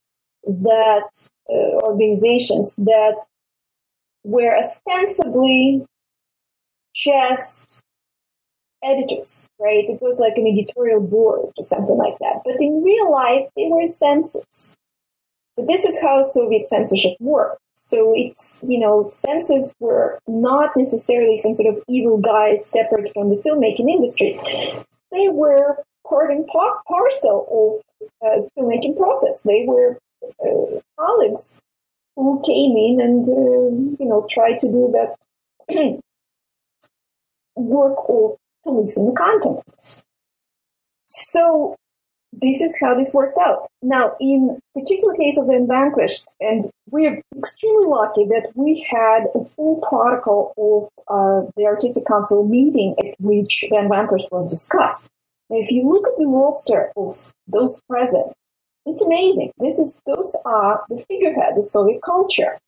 [0.44, 1.09] that
[1.48, 3.27] uh, organizations that
[4.24, 5.85] were ostensibly
[6.94, 7.83] just
[8.83, 9.85] editors, right?
[9.88, 12.42] It was like an editorial board or something like that.
[12.44, 14.77] But in real life, they were censors.
[15.53, 17.61] So this is how Soviet censorship worked.
[17.74, 23.30] So it's, you know, censors were not necessarily some sort of evil guys separate from
[23.30, 24.38] the filmmaking industry.
[25.10, 29.42] They were part and parcel of uh, filmmaking process.
[29.42, 31.60] They were uh, colleagues
[32.14, 35.16] who came in and, uh, you know, tried to do that
[37.56, 39.60] work of policing the content.
[41.06, 41.77] So
[42.40, 43.68] this is how this worked out.
[43.82, 49.44] Now, in particular case of the Unvanquished, and we're extremely lucky that we had a
[49.44, 55.08] full protocol of uh, the Artistic Council meeting at which the Unvanquished was discussed.
[55.50, 57.14] Now, if you look at the roster of
[57.46, 58.32] those present,
[58.87, 59.52] it's amazing.
[59.58, 62.58] This is those are the figureheads of Soviet culture.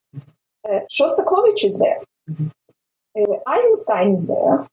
[0.68, 2.00] Uh, Shostakovich is there.
[2.28, 2.48] Mm-hmm.
[3.18, 4.66] Uh, Eisenstein is there.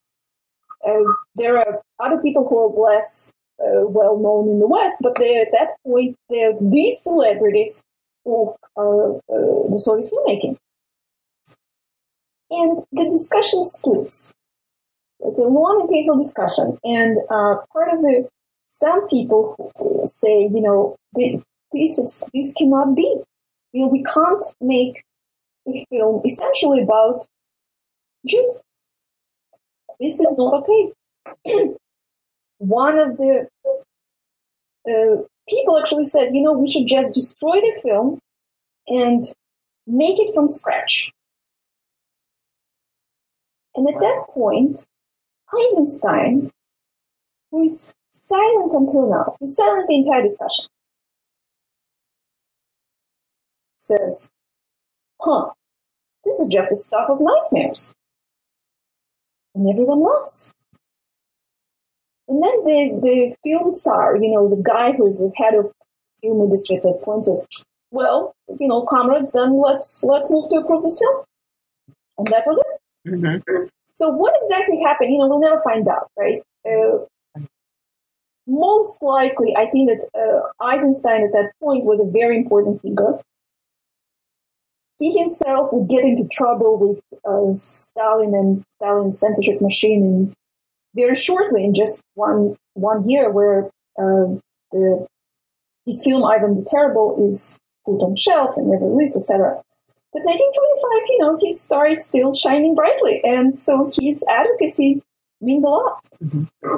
[0.86, 5.16] Uh, there are other people who are less uh, well known in the West, but
[5.18, 7.84] they're at that point they're these celebrities
[8.26, 10.58] of uh, uh, the Soviet filmmaking.
[12.52, 14.34] And the discussion splits.
[15.20, 18.28] It's a long and painful discussion, and uh, part of the
[18.68, 19.72] some people
[20.04, 23.22] say, you know, this is this cannot be.
[23.72, 25.04] You know, we can't make
[25.68, 27.26] a film essentially about
[28.28, 28.60] Jews.
[30.00, 31.74] This is not okay.
[32.64, 33.50] One of the
[34.88, 38.20] uh, people actually says, you know, we should just destroy the film
[38.88, 39.26] and
[39.86, 41.12] make it from scratch.
[43.76, 44.80] And at that point,
[45.54, 46.52] Eisenstein,
[47.52, 50.66] who is silent until now, who silent the entire discussion,
[53.76, 54.32] says,
[55.20, 55.50] huh,
[56.24, 57.94] this is just the stuff of nightmares.
[59.54, 60.54] And everyone laughs.
[62.28, 65.72] And then the, the film czar, you know, the guy who's the head of
[66.22, 67.46] film industry at that point says,
[67.92, 71.24] well, you know, comrades, then let's, let's move to approve this film.
[72.18, 73.10] And that was it.
[73.10, 73.66] Mm-hmm.
[73.84, 75.12] So what exactly happened?
[75.12, 76.42] You know, we'll never find out, right?
[76.66, 77.06] Uh,
[78.48, 83.20] most likely, I think that uh, Eisenstein at that point was a very important figure.
[85.00, 90.34] He himself would get into trouble with uh, Stalin and Stalin's censorship machine
[90.96, 93.66] very shortly, in just one one year, where
[93.98, 94.38] uh,
[94.72, 95.08] the,
[95.86, 99.62] his film Ivan the Terrible is put on shelf and never released, etc.
[100.14, 105.02] But 1925, you know, his star is still shining brightly, and so his advocacy
[105.42, 106.06] means a lot.
[106.24, 106.76] Mm-hmm.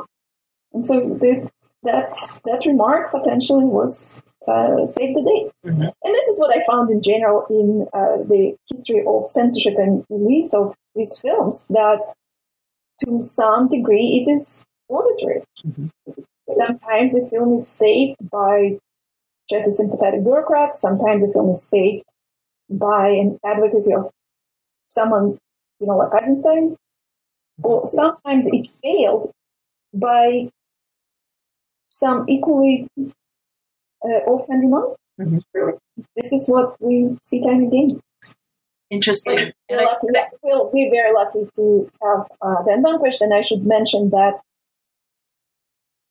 [0.74, 1.50] And so the,
[1.84, 5.70] that that remark potentially was uh, save the day.
[5.70, 5.82] Mm-hmm.
[5.82, 10.06] And this is what I found in general in uh, the history of censorship and
[10.10, 12.14] release of these films that
[13.04, 15.44] to some degree it is auditory.
[15.66, 15.88] Mm-hmm.
[16.50, 18.78] Sometimes the film is saved by
[19.50, 20.76] just a sympathetic bureaucrat.
[20.76, 22.04] Sometimes the film is saved
[22.70, 24.12] by an advocacy of
[24.90, 25.38] someone,
[25.80, 26.76] you know, like Eisenstein,
[27.62, 29.32] or sometimes it failed
[29.94, 30.50] by
[31.90, 34.96] some equally uh, offhand remark.
[35.20, 35.70] Mm-hmm.
[36.16, 38.02] This is what we see time and again.
[38.90, 39.52] Interesting.
[39.70, 40.08] We're, lucky,
[40.44, 44.42] we'll be very lucky to have uh, Unvanquished, and I should mention that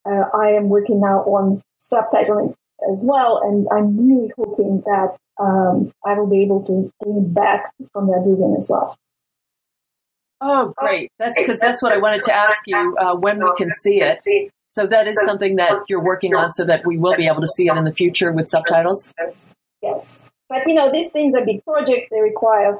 [0.05, 2.55] uh, I am working now on subtitling
[2.93, 7.35] as well, and I'm really hoping that um, I will be able to bring it
[7.35, 8.97] back from the oblivion as well.
[10.41, 11.11] Oh, great!
[11.18, 14.20] That's because that's what I wanted to ask you uh, when we can see it.
[14.68, 17.47] So that is something that you're working on, so that we will be able to
[17.47, 19.12] see it in the future with subtitles.
[19.81, 22.78] Yes, but you know these things are big projects; they require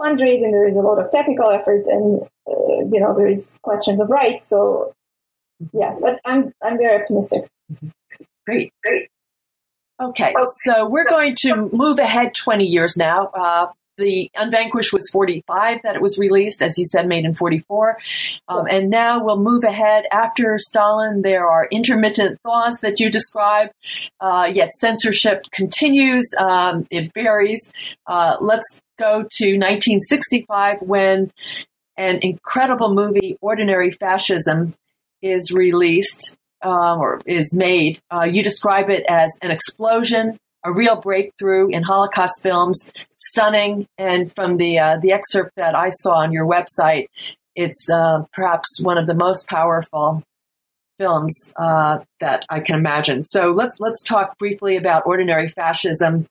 [0.00, 0.52] fundraising.
[0.52, 4.08] There is a lot of technical effort, and uh, you know there is questions of
[4.10, 4.48] rights.
[4.48, 4.94] So
[5.72, 7.48] yeah, but I'm I'm very optimistic.
[8.46, 9.08] Great, great.
[10.00, 10.34] Okay,
[10.64, 13.26] so we're going to move ahead 20 years now.
[13.26, 13.66] Uh,
[13.98, 17.98] the Unvanquished was 45 that it was released, as you said, made in 44.
[18.48, 20.04] Um, and now we'll move ahead.
[20.10, 23.70] After Stalin, there are intermittent thoughts that you describe,
[24.20, 26.28] uh, yet censorship continues.
[26.38, 27.72] Um, it varies.
[28.06, 31.30] Uh, let's go to 1965 when
[31.96, 34.74] an incredible movie, Ordinary Fascism,
[35.20, 38.00] is released um, or is made.
[38.12, 43.86] Uh, you describe it as an explosion, a real breakthrough in Holocaust films, stunning.
[43.98, 47.08] And from the uh, the excerpt that I saw on your website,
[47.54, 50.22] it's uh, perhaps one of the most powerful
[50.98, 53.24] films uh, that I can imagine.
[53.24, 56.26] So let's let's talk briefly about Ordinary Fascism,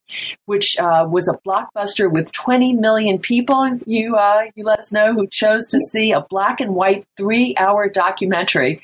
[0.46, 3.80] which uh, was a blockbuster with 20 million people.
[3.86, 7.56] You uh, you let us know who chose to see a black and white three
[7.58, 8.82] hour documentary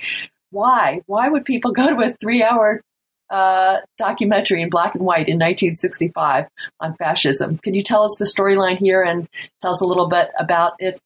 [0.51, 1.01] why?
[1.07, 2.81] Why would people go to a three hour
[3.29, 6.45] uh, documentary in black and white in 1965
[6.79, 7.57] on fascism?
[7.57, 9.27] Can you tell us the storyline here and
[9.61, 10.99] tell us a little bit about it?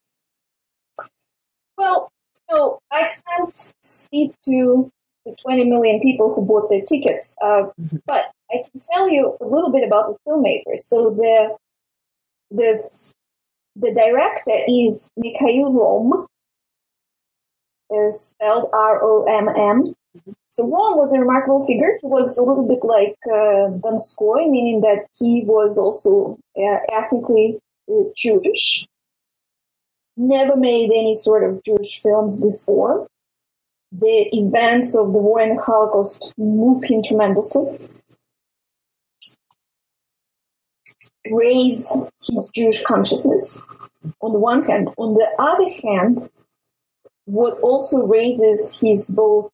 [1.78, 2.12] Well,
[2.50, 4.92] so I can't speak to
[5.26, 7.98] the 20 million people who bought their tickets, uh, mm-hmm.
[8.06, 10.80] but I can tell you a little bit about the filmmakers.
[10.80, 11.56] So the
[12.50, 13.14] the
[13.76, 16.28] the director is Mikhail Romm,
[17.92, 19.94] is spelled R-O-M-M.
[20.52, 21.98] So Romm was a remarkable figure.
[22.02, 27.60] He was a little bit like uh, Donskoy, meaning that he was also uh, ethnically
[27.90, 28.86] uh, Jewish.
[30.18, 33.08] Never made any sort of Jewish films before.
[33.94, 37.80] The events of the war and the Holocaust moved him tremendously.
[41.32, 43.62] Raise his Jewish consciousness
[44.20, 44.90] on the one hand.
[44.98, 46.30] On the other hand,
[47.24, 49.52] what also raises his both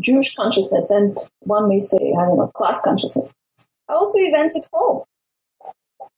[0.00, 3.32] Jewish consciousness and one may say, I don't know, class consciousness.
[3.88, 5.04] Also events at home.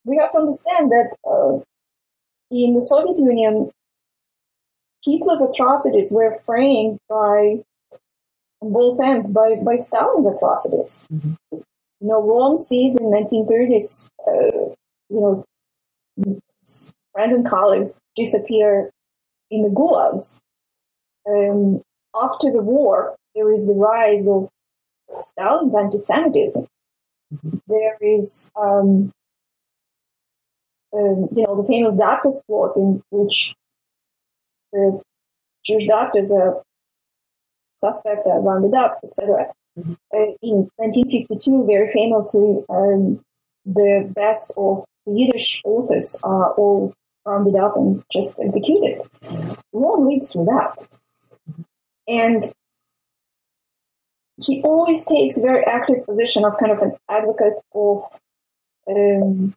[0.04, 1.60] we have to understand that uh,
[2.50, 3.70] in the Soviet Union,
[5.04, 7.62] Hitler's atrocities were framed by
[8.60, 11.06] on both ends by, by Stalin's atrocities.
[11.12, 11.34] Mm-hmm.
[11.52, 14.74] You know, Romm sees in 1930s, uh,
[15.08, 15.46] you know,
[17.12, 18.90] friends and colleagues disappear
[19.50, 20.40] in the gulags.
[21.28, 21.82] Um,
[22.14, 24.48] after the war, there is the rise of
[25.20, 26.66] Stalin's anti-Semitism.
[27.32, 27.56] Mm-hmm.
[27.68, 29.12] There is, um,
[30.92, 33.54] um, you know, the famous doctor's plot in which
[34.72, 35.00] the
[35.64, 36.62] Jewish doctors are
[37.76, 39.52] suspect are rounded up, etc.
[39.78, 39.92] Mm-hmm.
[40.12, 43.20] Uh, in 1952, very famously, um,
[43.64, 46.92] the best of the Yiddish authors are all
[47.24, 49.02] rounded up and just executed.
[49.72, 50.88] Long lives through that.
[52.08, 52.42] And
[54.40, 58.04] he always takes a very active position of kind of an advocate of
[58.88, 59.54] um,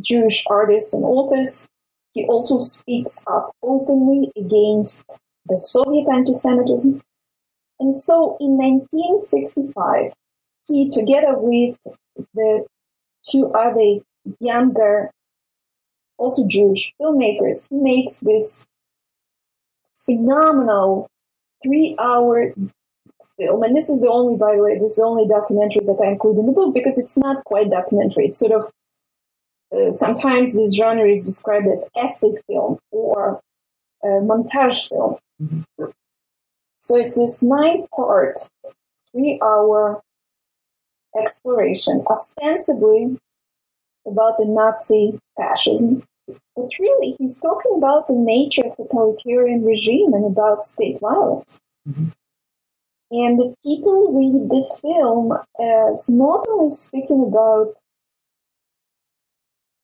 [0.00, 1.68] Jewish artists and authors.
[2.12, 5.04] He also speaks up openly against
[5.46, 7.02] the Soviet anti-Semitism.
[7.80, 10.12] And so in 1965,
[10.66, 11.78] he, together with
[12.34, 12.66] the
[13.28, 14.00] two other
[14.38, 15.10] younger,
[16.16, 18.66] also Jewish filmmakers, he makes this
[19.94, 21.08] phenomenal
[21.62, 22.54] three hour
[23.36, 23.62] film.
[23.62, 26.10] And this is the only, by the way, this is the only documentary that I
[26.10, 28.26] include in the book because it's not quite documentary.
[28.26, 28.70] It's sort of,
[29.74, 33.40] uh, sometimes this genre is described as essay film or
[34.02, 35.16] uh, montage film.
[35.40, 35.84] Mm-hmm.
[36.78, 38.38] So it's this nine part,
[39.12, 40.02] three hour
[41.18, 43.18] exploration, ostensibly
[44.06, 46.02] about the Nazi fascism.
[46.56, 51.58] But really, he's talking about the nature of totalitarian regime and about state violence.
[51.88, 52.08] Mm-hmm.
[53.10, 57.74] And people read the film as not only speaking about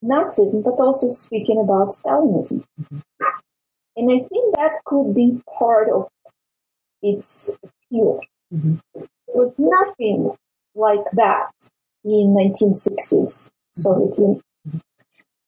[0.05, 2.65] Nazism, but also speaking about Stalinism.
[2.81, 2.99] Mm-hmm.
[3.97, 6.09] And I think that could be part of
[7.03, 8.21] its appeal.
[8.55, 8.77] Mm-hmm.
[8.95, 10.37] It was nothing
[10.77, 11.51] like that
[12.05, 14.43] in 1960s Soviet Union.
[14.69, 14.79] Mm-hmm.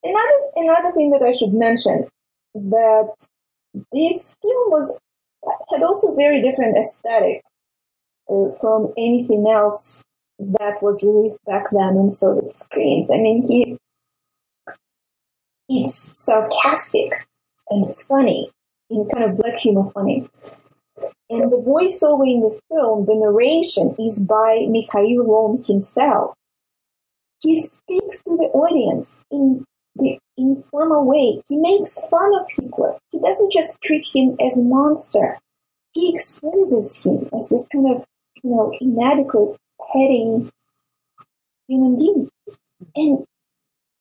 [0.02, 2.08] Another, another thing that I should mention
[2.54, 3.14] that
[3.92, 4.98] this film was
[5.70, 7.42] had also very different aesthetic
[8.28, 10.04] uh, from anything else
[10.38, 13.10] that was released back then on Soviet screens.
[13.10, 13.78] I mean, he
[15.68, 17.26] it's sarcastic
[17.68, 18.48] and funny
[18.90, 20.28] in kind of black humor funny.
[21.30, 26.34] And the voiceover in the film, the narration is by Mikhail Romm himself.
[27.42, 29.64] He speaks to the audience in
[29.94, 31.42] the informal way.
[31.48, 32.98] He makes fun of Hitler.
[33.10, 35.38] He doesn't just treat him as a monster.
[35.92, 38.04] He exposes him as this kind of,
[38.42, 39.56] you know, inadequate,
[39.92, 40.50] petty
[41.68, 42.30] human being.
[42.96, 43.26] And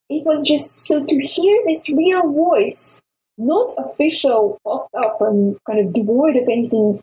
[0.10, 3.02] it was just so to hear this real voice,
[3.38, 7.02] not official, fucked up and kind of devoid of anything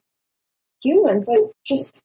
[0.83, 2.01] human, but just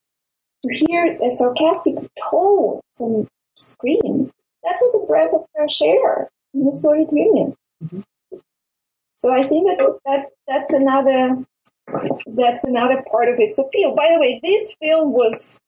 [0.63, 1.95] to hear a sarcastic
[2.29, 4.31] tone from screen,
[4.63, 7.55] that was a breath of fresh air in the Soviet Union.
[7.83, 8.01] Mm-hmm.
[9.15, 11.45] So I think that's that that's another
[12.27, 13.95] that's another part of its appeal.
[13.95, 15.59] By the way, this film was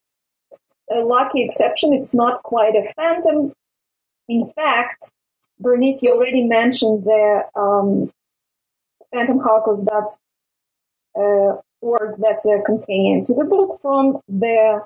[0.90, 1.94] a lucky exception.
[1.94, 3.54] It's not quite a phantom.
[4.28, 5.10] In fact,
[5.60, 8.12] Bernice, you already mentioned the um,
[9.14, 10.18] Phantom Holocaust that
[11.16, 11.62] uh,
[12.18, 13.78] that's a companion to the book.
[13.82, 14.82] From the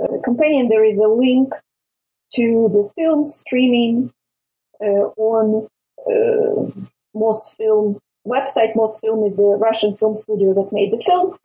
[0.00, 1.52] uh, companion, there is a link
[2.34, 4.12] to the film streaming
[4.80, 5.68] uh, on
[6.06, 6.70] uh,
[7.14, 7.98] Mosfilm
[8.28, 8.74] website.
[8.76, 11.38] Mosfilm is a Russian film studio that made the film,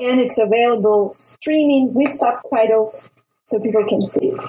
[0.00, 3.10] and it's available streaming with subtitles
[3.44, 4.40] so people can see it.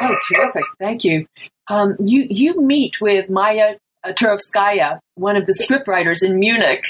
[0.00, 0.64] Oh, terrific!
[0.78, 1.26] Thank you.
[1.68, 6.84] Um, you you meet with Maya Turovskaya, one of the scriptwriters in Munich,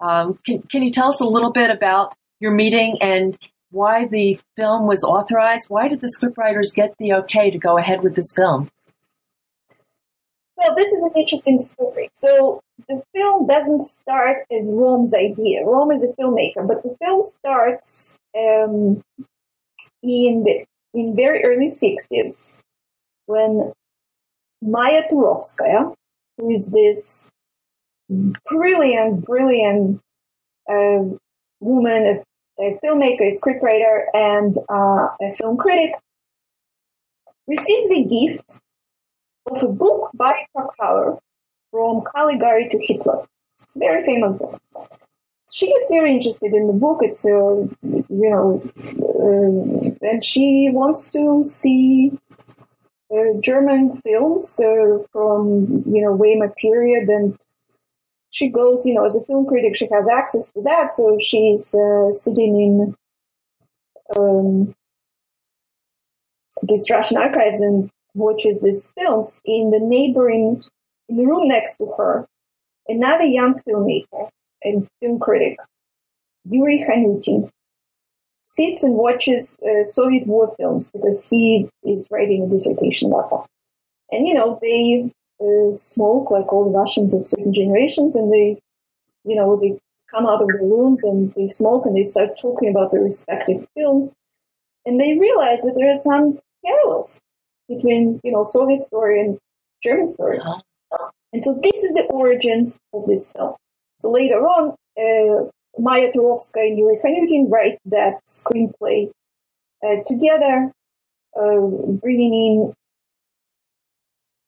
[0.00, 3.38] um, can, can you tell us a little bit about your meeting and
[3.70, 5.66] why the film was authorized?
[5.68, 8.68] Why did the scriptwriters get the okay to go ahead with this film?
[10.66, 12.08] Well, this is an interesting story.
[12.12, 15.60] So the film doesn't start as Romm's idea.
[15.64, 19.00] Romm is a filmmaker, but the film starts um,
[20.02, 22.62] in the in very early 60s
[23.26, 23.72] when
[24.60, 25.94] Maya Turovskaya,
[26.36, 27.30] who is this
[28.44, 30.00] brilliant, brilliant
[30.68, 31.04] uh,
[31.60, 32.24] woman,
[32.58, 35.92] a, a, filmmaker, a scriptwriter, and uh, a film critic,
[37.46, 38.60] receives a gift
[39.46, 41.18] of a book by Kracauer
[41.70, 43.26] from Caligari to Hitler.
[43.62, 44.60] It's a very famous book.
[45.52, 46.98] She gets very interested in the book.
[47.00, 48.62] It's, uh, you know,
[49.24, 52.12] uh, and she wants to see
[53.10, 57.38] uh, German films uh, from you know Weimar period, and
[58.30, 61.74] she goes, you know, as a film critic, she has access to that, so she's
[61.74, 62.96] uh, sitting in
[64.16, 64.74] um,
[66.62, 69.42] these Russian archives and watches these films.
[69.44, 70.62] In the neighboring,
[71.08, 72.26] in the room next to her,
[72.88, 74.28] another young filmmaker
[74.62, 75.58] and film critic,
[76.48, 77.50] Yuri Khanutin,
[78.42, 83.40] sits and watches uh, Soviet war films because he is writing a dissertation about them.
[84.12, 85.10] And, you know, they
[85.40, 88.58] uh, smoke like all the Russians of certain generations and they,
[89.24, 89.78] you know, they
[90.10, 93.68] come out of the rooms and they smoke and they start talking about their respective
[93.74, 94.14] films.
[94.84, 97.20] And they realize that there are some parallels
[97.68, 99.38] between, you know, Soviet story and
[99.82, 100.38] German story.
[100.38, 101.10] Uh-huh.
[101.32, 103.54] And so this is the origins of this film.
[103.98, 109.10] So later on, uh, Maya Turovskaya and Yuri Khanutin write that screenplay
[109.84, 110.72] uh, together,
[111.38, 111.60] uh,
[112.00, 112.72] bringing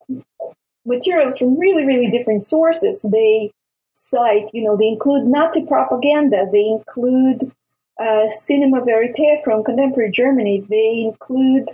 [0.08, 0.24] in
[0.86, 3.06] materials from really, really different sources.
[3.10, 3.52] They
[3.92, 7.52] cite, you know, they include Nazi propaganda, they include
[8.00, 11.68] uh, cinema verite from contemporary Germany, they include,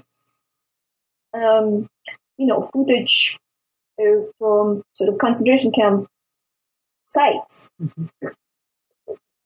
[1.35, 1.89] um,
[2.37, 3.39] you know, footage
[4.01, 6.09] uh, from sort of concentration camp
[7.03, 7.68] sites.
[7.82, 8.28] Mm-hmm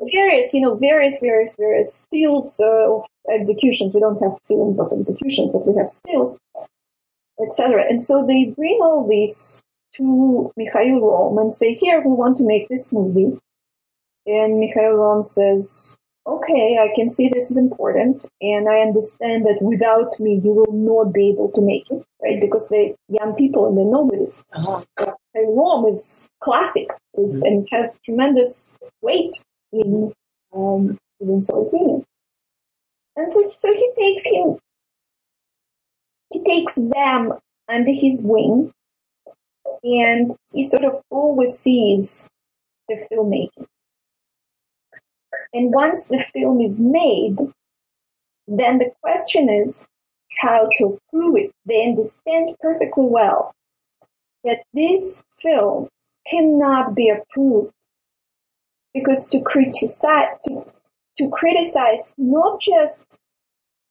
[0.01, 3.95] various, you know, various, various, various stills uh, of executions.
[3.95, 6.41] We don't have films of executions, but we have stills,
[7.45, 7.85] etc.
[7.89, 9.63] And so they bring all these
[9.95, 13.39] to Mikhail Romm and say, here, we want to make this movie.
[14.27, 15.97] And Mikhail Romm says,
[16.49, 20.73] okay, I can see this is important, and I understand that without me, you will
[20.73, 22.41] not be able to make it, right?
[22.41, 24.45] Because they're young people and they're nobodies.
[24.53, 24.83] Uh-huh.
[25.37, 27.47] Romm is classic is, mm-hmm.
[27.47, 29.33] and has tremendous weight
[29.73, 30.13] in
[30.55, 32.05] um, in Soviet Union.
[33.17, 34.59] And so, so he takes him,
[36.33, 37.35] he takes them
[37.69, 38.73] under his wing,
[39.85, 42.29] and he sort of oversees
[42.89, 43.67] the filmmaking.
[45.53, 47.37] And once the film is made,
[48.47, 49.87] then the question is
[50.41, 51.51] how to prove it.
[51.67, 53.53] They understand perfectly well
[54.45, 55.89] that this film
[56.27, 57.73] cannot be approved
[58.95, 60.65] because to criticize to,
[61.19, 63.17] to criticize not just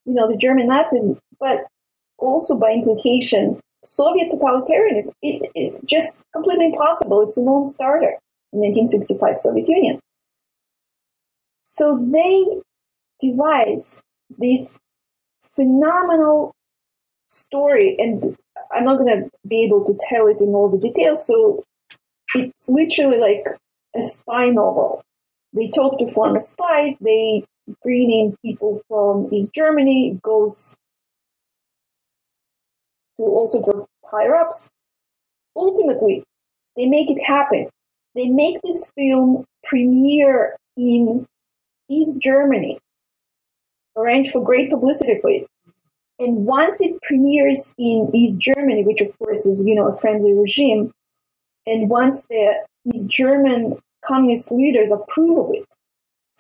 [0.05, 1.66] you know the German Nazism, but
[2.18, 7.24] also by implication Soviet totalitarianism it is just completely impossible.
[7.28, 8.18] It's a non-starter
[8.53, 9.99] in 1965 Soviet Union.
[11.78, 12.44] So they
[13.20, 14.02] devise
[14.36, 14.80] this
[15.56, 16.56] phenomenal
[17.28, 18.36] story, and
[18.72, 21.28] I'm not going to be able to tell it in all the details.
[21.28, 21.64] So
[22.34, 23.46] it's literally like
[23.96, 25.04] a spy novel.
[25.54, 26.98] They talk to former spies.
[27.00, 27.44] They
[27.84, 30.14] bring in people from East Germany.
[30.16, 30.76] It goes
[33.18, 34.72] to all sorts of higher ups.
[35.56, 36.24] Ultimately,
[36.76, 37.70] they make it happen.
[38.16, 41.28] They make this film premiere in
[41.90, 42.80] East Germany,
[43.96, 45.48] arrange for great publicity for it.
[46.20, 50.34] And once it premieres in East Germany, which of course is, you know, a friendly
[50.34, 50.92] regime,
[51.66, 55.66] and once the East German communist leaders approve of it,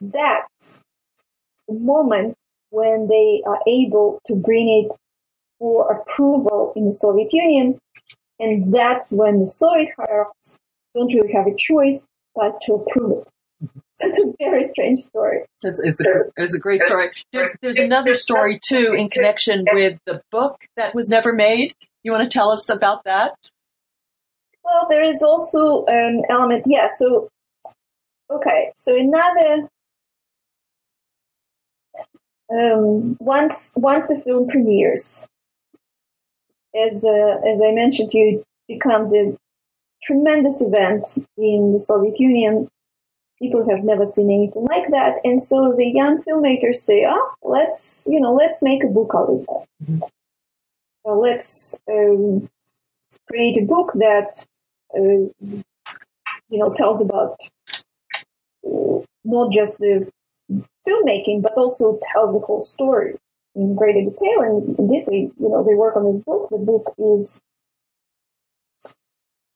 [0.01, 0.83] that's
[1.67, 2.35] the moment
[2.69, 4.97] when they are able to bring it
[5.59, 7.79] for approval in the Soviet Union.
[8.39, 10.59] And that's when the Soviet hierarchs
[10.93, 13.27] don't really have a choice but to approve it.
[13.99, 15.39] It's a very strange story.
[15.63, 17.09] It's, it's, a, it's a great story.
[17.33, 21.73] There's, there's another story too in connection with the book that was never made.
[22.03, 23.33] You want to tell us about that?
[24.63, 26.89] Well, there is also an element, yeah.
[26.93, 27.29] So
[28.29, 29.69] Okay, so another
[32.51, 35.25] um, once once the film premieres,
[36.75, 39.37] as uh, as I mentioned to you, it becomes a
[40.03, 42.67] tremendous event in the Soviet Union.
[43.39, 48.07] People have never seen anything like that, and so the young filmmakers say, "Oh, let's
[48.09, 49.65] you know, let's make a book out of that.
[49.83, 51.19] Mm-hmm.
[51.19, 52.49] Let's um,
[53.27, 54.45] create a book that
[54.95, 55.29] uh,
[56.49, 57.37] you know tells about
[59.23, 60.09] not just the
[60.87, 63.15] filmmaking, but also tells the whole story
[63.55, 64.41] in greater detail.
[64.41, 66.49] And indeed, they, you know, they work on this book.
[66.49, 67.41] The book is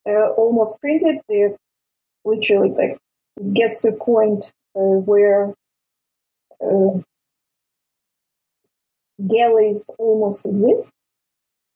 [0.08, 1.20] uh, almost printed.
[1.30, 1.56] They
[2.26, 2.98] literally like
[3.54, 5.54] gets to a point uh, where
[6.64, 7.00] uh,
[9.28, 10.92] galleys almost exist,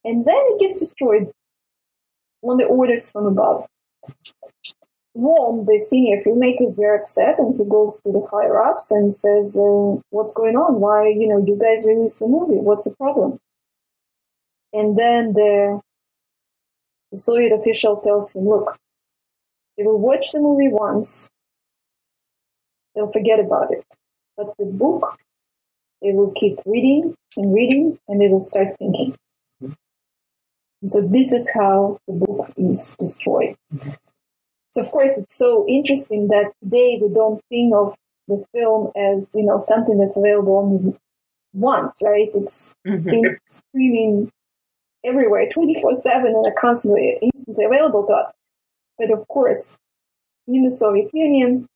[0.03, 1.31] and then it gets destroyed
[2.43, 3.65] on the orders from above.
[5.17, 9.13] Romm, the senior filmmaker, is very upset, and he goes to the higher ups and
[9.13, 10.81] says, uh, "What's going on?
[10.81, 12.57] Why, you know, you guys released the movie?
[12.57, 13.39] What's the problem?"
[14.75, 15.79] And then the,
[17.11, 18.77] the Soviet official tells him, look,
[19.77, 21.29] they will watch the movie once,
[22.95, 23.85] they'll forget about it.
[24.37, 25.17] But the book,
[26.01, 29.15] they will keep reading and reading, and they will start thinking.
[30.81, 33.55] And so this is how the book is destroyed.
[34.71, 37.95] So of course, it's so interesting that today we don't think of
[38.27, 40.97] the film as you know something that's available only
[41.53, 42.29] once, right?
[42.35, 43.09] It's Mhm.
[43.09, 44.31] things streaming
[45.03, 48.33] everywhere, twenty four seven, and are constantly instantly available to us.
[48.97, 49.77] But of course,
[50.47, 51.67] in the Soviet Union,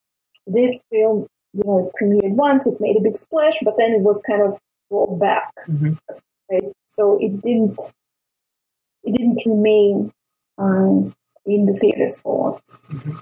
[0.54, 4.22] this film, you know, premiered once, it made a big splash, but then it was
[4.28, 5.98] kind of rolled back, Mhm.
[6.52, 6.72] right?
[6.88, 7.80] So it didn't,
[9.04, 10.12] it didn't remain
[10.58, 11.14] um,
[11.46, 13.22] in the theaters for long.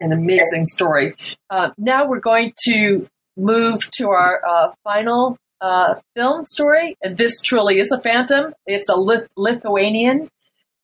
[0.00, 1.14] An amazing story.
[1.50, 3.06] Uh, now we're going to
[3.36, 6.96] move to our uh, final uh, film story.
[7.02, 8.54] And this truly is a phantom.
[8.66, 10.30] It's a Lith- Lithuanian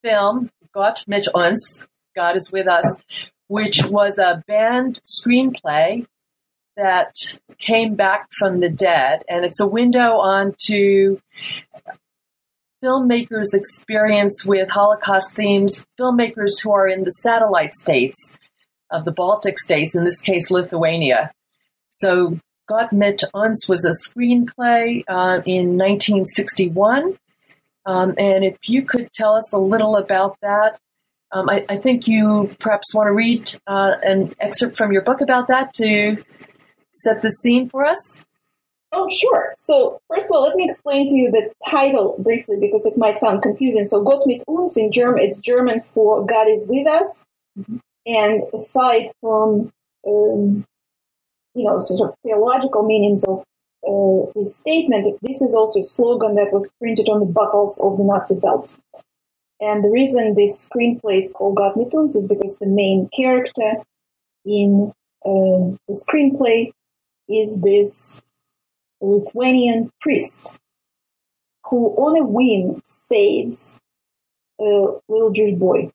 [0.05, 3.03] film, Gott mit uns, God is with us,
[3.49, 6.07] which was a banned screenplay
[6.77, 7.15] that
[7.59, 9.23] came back from the dead.
[9.29, 11.19] And it's a window onto
[12.85, 18.37] filmmakers' experience with Holocaust themes, filmmakers who are in the satellite states
[18.91, 21.33] of the Baltic states, in this case, Lithuania.
[21.91, 22.39] So,
[22.69, 27.17] Gott mit uns was a screenplay uh, in 1961.
[27.87, 30.81] Um, and if you could tell us a little about that,
[31.33, 35.21] um, I, I think you perhaps want to read uh, an excerpt from your book
[35.21, 36.23] about that to
[36.93, 38.25] set the scene for us.
[38.93, 39.53] Oh, sure.
[39.57, 43.19] So, first of all, let me explain to you the title briefly because it might
[43.19, 43.85] sound confusing.
[43.85, 47.27] So, Gott mit uns in German, it's German for God is with us.
[48.07, 49.73] And aside from,
[50.07, 50.65] um,
[51.55, 53.43] you know, sort of theological meanings of
[53.87, 57.99] uh, this statement, this is also a slogan that was printed on the buckles of
[57.99, 58.79] the Nazi belts.
[59.61, 63.83] And the reason this screenplay is called mit uns is because the main character
[64.45, 64.93] in
[65.25, 66.73] um, the screenplay
[67.29, 68.21] is this
[69.01, 70.59] Lithuanian priest
[71.65, 73.81] who, on a whim, saves
[74.61, 74.65] a
[75.09, 75.91] little Jewish boy.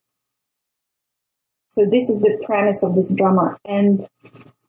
[1.68, 4.06] So this is the premise of this drama, and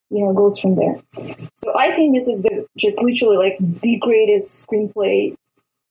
[0.09, 1.01] you know goes from there.
[1.53, 5.35] So I think this is the just literally like the greatest screenplay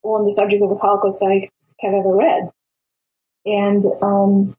[0.03, 1.51] on the subject of the Holocaust I
[1.81, 2.51] have ever read,
[3.45, 4.57] and um,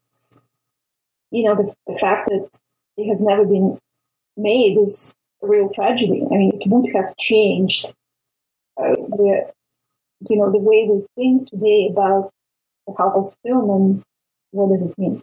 [1.32, 2.50] you know the, the fact that
[2.98, 3.80] it has never been
[4.38, 6.24] made is a real tragedy.
[6.26, 7.94] I mean, it would have changed
[8.78, 9.52] uh, the
[10.30, 12.32] you know the way we think today about
[12.88, 14.04] the Holocaust film and
[14.52, 15.22] what does it mean.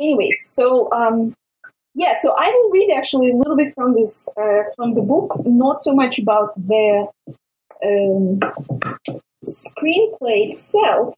[0.00, 1.34] Anyways, so um,
[1.94, 5.40] yeah, so I will read actually a little bit from this uh, from the book,
[5.44, 7.08] not so much about the
[7.82, 8.40] um,
[9.46, 11.14] screenplay itself,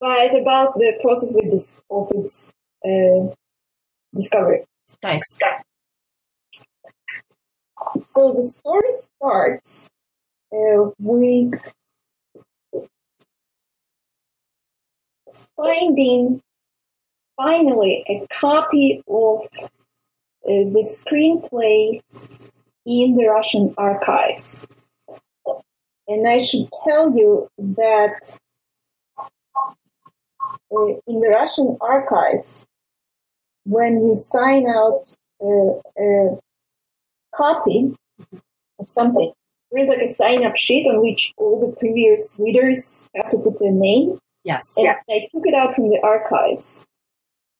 [0.00, 2.52] but about the process with this of its
[2.84, 3.32] uh,
[4.14, 4.64] discovery.
[5.02, 5.38] Thanks.
[8.00, 9.90] So the story starts
[10.52, 11.72] uh, with
[15.56, 16.42] finding
[17.36, 19.68] finally a copy of uh,
[20.44, 22.00] the screenplay
[22.86, 24.66] in the Russian archives.
[26.08, 28.38] And I should tell you that
[30.70, 32.66] in the Russian archives,
[33.64, 35.02] when you sign out
[35.42, 36.38] uh, a
[37.34, 37.94] copy
[38.78, 39.32] of something,
[39.70, 43.58] there's like a sign up sheet on which all the previous readers have to put
[43.60, 44.18] their name.
[44.42, 44.74] Yes.
[44.76, 46.86] And I took it out from the archives.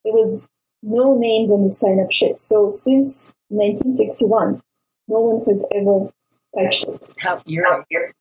[0.05, 0.49] There was
[0.83, 2.39] no names on the sign up sheet.
[2.39, 4.63] So since 1961,
[5.09, 6.11] no one has ever
[6.57, 7.15] touched it.
[7.19, 8.13] How you're here.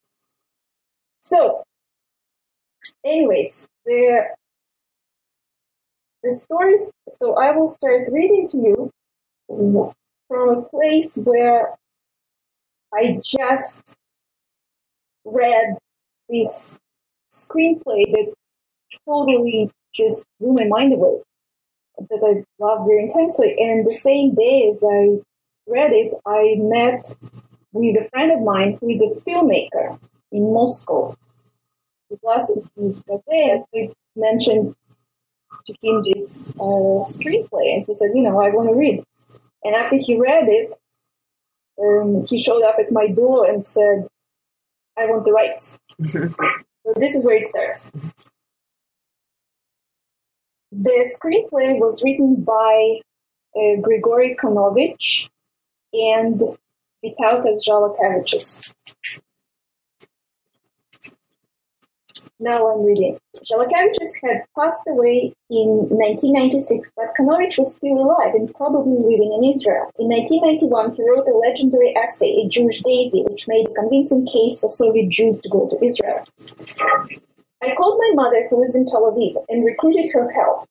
[1.20, 1.64] So,
[3.06, 4.30] anyways, the
[6.24, 6.92] the stories.
[7.10, 8.92] So I will start reading to you
[9.48, 11.76] from a place where
[12.94, 13.96] I just
[15.26, 15.78] read
[16.30, 16.80] this
[17.32, 18.34] screenplay that
[19.08, 21.22] totally just blew my mind away.
[21.98, 23.56] That I loved very intensely.
[23.60, 25.20] And the same day as I
[25.68, 27.14] read it, I met
[27.74, 30.00] with a friend of mine who is a filmmaker
[30.32, 31.16] in Moscow.
[32.10, 33.04] His last name is.
[33.10, 34.76] I mentioned
[35.68, 39.04] to him this uh, screenplay, and he said, "You know, I want to read."
[39.64, 40.74] And after he read it,
[41.82, 44.08] um, he showed up at my door and said,
[44.98, 45.80] "I want the rights."
[46.10, 47.92] so this is where it starts.
[50.72, 53.02] The screenplay was written by
[53.56, 55.28] uh, Grigory Kanovich
[55.94, 56.40] and
[57.04, 58.72] Vytautas Žalakevičius.
[62.42, 63.20] Now I'm reading.
[63.44, 69.44] Zhalakevicius had passed away in 1996, but Kanovich was still alive and probably living in
[69.44, 69.92] Israel.
[70.00, 74.62] In 1991, he wrote a legendary essay, A Jewish Daisy, which made a convincing case
[74.62, 76.24] for Soviet Jews to go to Israel.
[77.62, 80.64] I called my mother, who lives in Tel Aviv, and recruited her help.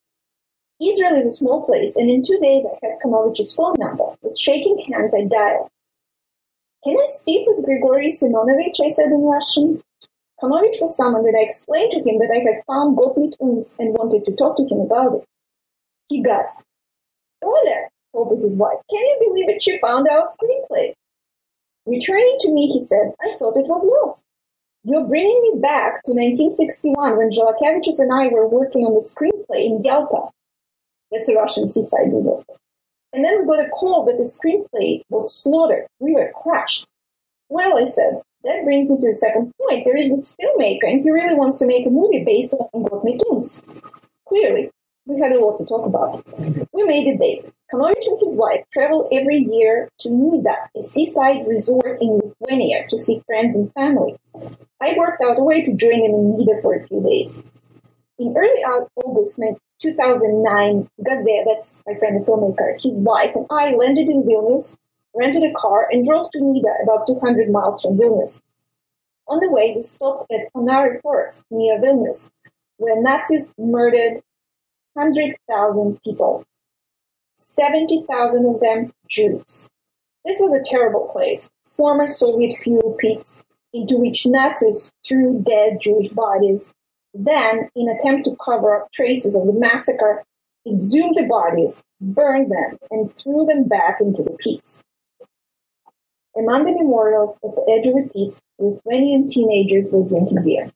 [0.81, 4.17] Israel is a small place, and in two days I had Kanovich's phone number.
[4.23, 5.69] With shaking hands, I dialed.
[6.83, 8.81] Can I speak with Grigory Semyonovich?
[8.83, 9.83] I said in Russian.
[10.43, 13.77] Kanovich was summoned and I explained to him that I had found Gott mit uns
[13.79, 15.25] and wanted to talk to him about it.
[16.09, 16.65] He gasped.
[17.45, 19.63] Oля, told his wife, can you believe it?
[19.63, 20.95] She found our screenplay.
[21.87, 24.25] Returning to me, he said, I thought it was lost.
[24.85, 29.67] You're bringing me back to 1961 when Zhalakevicius and I were working on the screenplay
[29.67, 30.31] in Yalta.
[31.11, 32.45] That's a Russian seaside resort.
[33.13, 35.87] And then we got a call that the screenplay was slaughtered.
[35.99, 36.87] We were crushed.
[37.49, 39.85] Well, I said, that brings me to the second point.
[39.85, 43.21] There is this filmmaker, and he really wants to make a movie based on Gottmik
[43.31, 43.63] Uns.
[44.29, 44.71] Clearly,
[45.07, 46.25] we had a lot to talk about.
[46.73, 47.47] We made a date.
[47.73, 52.99] Kanovich and his wife travel every year to Nida, a seaside resort in Lithuania, to
[52.99, 54.17] see friends and family.
[54.81, 57.43] I worked out a way to join them in Nida for a few days.
[58.19, 59.41] In early August
[59.83, 64.77] 2009, Gazet, that's my friend the filmmaker, his wife and I landed in Vilnius
[65.15, 68.41] rented a car, and drove to Nida, about 200 miles from Vilnius.
[69.27, 72.31] On the way, we stopped at Ponary Forest near Vilnius,
[72.77, 74.23] where Nazis murdered
[74.95, 76.45] 100,000 people,
[77.35, 79.69] 70,000 of them Jews.
[80.25, 86.09] This was a terrible place, former Soviet fuel pits into which Nazis threw dead Jewish
[86.11, 86.75] bodies.
[87.15, 90.25] Then, in attempt to cover up traces of the massacre,
[90.67, 94.85] exhumed the bodies, burned them, and threw them back into the pits.
[96.39, 100.71] Among the memorials at the edge of the pit, Lithuanian teenagers were drinking beer.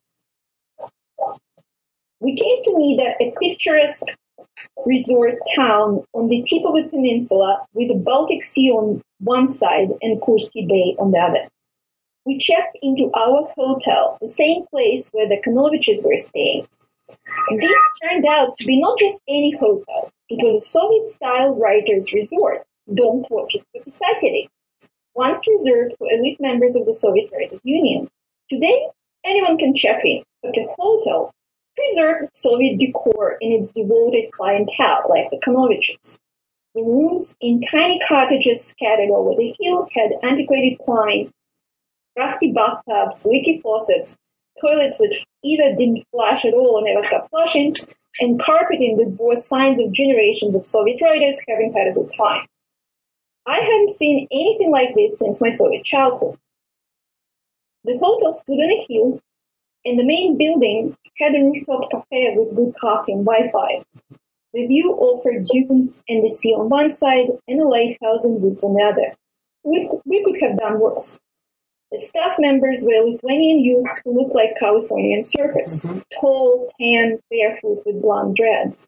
[2.19, 4.07] We came to Nida, a picturesque
[4.85, 9.87] resort town on the tip of a peninsula with the Baltic Sea on one side
[10.01, 11.47] and Kursky Bay on the other.
[12.25, 16.67] We checked into our hotel, the same place where the Kanoviches were staying.
[17.49, 20.11] And this turned out to be not just any hotel.
[20.27, 22.63] It was a Soviet-style writer's resort.
[22.93, 24.49] Don't watch it, but beside it
[25.15, 28.09] once reserved for elite members of the Soviet Writers Union.
[28.49, 28.87] Today,
[29.23, 31.31] anyone can check in, but the hotel
[31.77, 36.17] preserved Soviet decor in its devoted clientele, like the Kanoviches.
[36.75, 41.31] The rooms in tiny cottages scattered over the hill had antiquated plumbing,
[42.17, 44.17] rusty bathtubs, leaky faucets,
[44.59, 47.75] toilets that either didn't flush at all or never stopped flushing,
[48.19, 52.45] and carpeting that bore signs of generations of Soviet writers having had a good time.
[53.45, 56.37] I hadn't seen anything like this since my Soviet childhood.
[57.83, 59.21] The hotel stood on a hill,
[59.83, 63.83] and the main building had a rooftop cafe with good coffee and Wi-Fi.
[64.53, 68.63] The view offered dunes and the sea on one side and a lighthouse and woods
[68.63, 69.15] on the other.
[69.63, 71.19] We, we could have done worse.
[71.91, 75.99] The staff members were Lithuanian youths who looked like Californian surfers, mm-hmm.
[76.19, 78.87] tall, tan, barefoot with blonde dreads.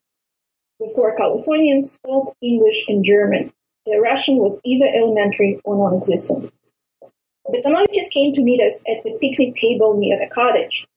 [0.79, 3.51] The four Californians spoke English and German.
[3.87, 6.51] The Russian was either elementary or non-existent.
[7.47, 10.87] The Kanoviches came to meet us at the picnic table near the cottage.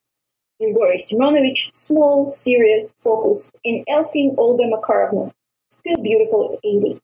[0.59, 5.33] Grigory Semyonovich, small, serious, focused, and Elfin Olga Makarovna,
[5.69, 6.99] still beautiful at 80.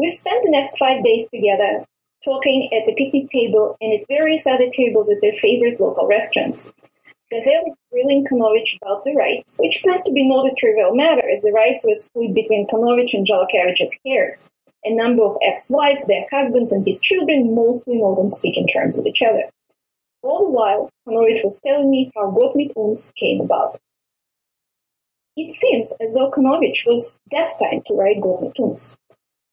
[0.00, 1.86] We spent the next five days together,
[2.24, 6.72] talking at the picnic table and at various other tables at their favorite local restaurants.
[7.30, 11.22] Gazelle was grilling Kanovich about the rights, which proved to be not a trivial matter,
[11.30, 14.50] as the rights were split between Kanovich and Zhalakevich's heirs
[14.84, 19.06] a number of ex-wives, their husbands, and his children mostly them speak in terms with
[19.06, 19.50] each other.
[20.22, 23.80] All the while, Kanovich was telling me how Gott mit uns came about.
[25.36, 28.96] It seems as though Kanovich was destined to write Gott mit uns.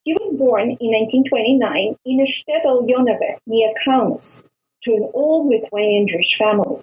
[0.04, 4.44] He was born in 1929 in a shtetl Jonave near Kaunas
[4.84, 6.82] to an old Lithuanian Jewish family.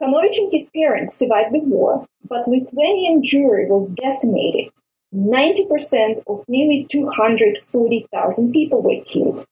[0.00, 4.72] Kanovich and his parents survived the war, but Lithuanian Jewry was decimated
[5.14, 9.44] 90% of nearly 240,000 people were killed.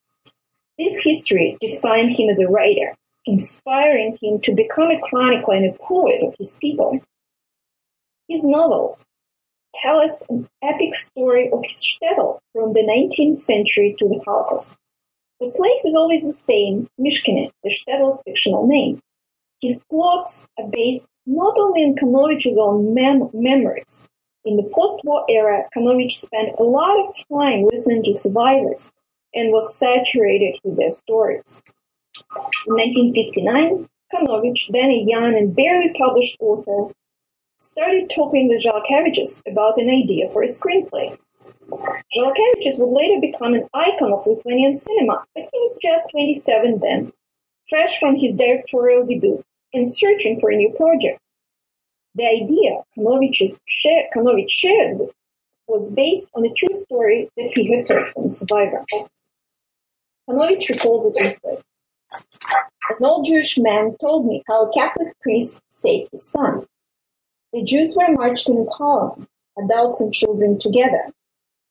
[0.77, 2.95] This history defined him as a writer,
[3.25, 6.97] inspiring him to become a chronicler and a poet of his people.
[8.27, 9.05] His novels
[9.75, 14.77] tell us an epic story of his shtetl from the 19th century to the Holocaust.
[15.39, 18.99] The place is always the same, Mishkine, the shtetl's fictional name.
[19.61, 21.95] His plots are based not only on
[22.59, 24.07] own mem- memories,
[24.43, 28.91] in the post-war era, Kanovich spent a lot of time listening to survivors
[29.33, 31.61] and was saturated with their stories.
[32.67, 36.93] In 1959, Kanovich, then a young and barely published author,
[37.57, 41.17] started talking with Žalakevičius about an idea for a screenplay.
[41.69, 47.13] Žalakevičius would later become an icon of Lithuanian cinema, but he was just 27 then,
[47.69, 51.20] fresh from his directorial debut and searching for a new project.
[52.15, 54.99] The idea Kanovich shared
[55.67, 58.83] was based on a true story that he had heard from a survivor.
[60.29, 61.57] Kanovich recalls it this way.
[62.89, 66.65] An old Jewish man told me how a Catholic priest saved his son.
[67.53, 71.13] The Jews were marched in a column, adults and children together.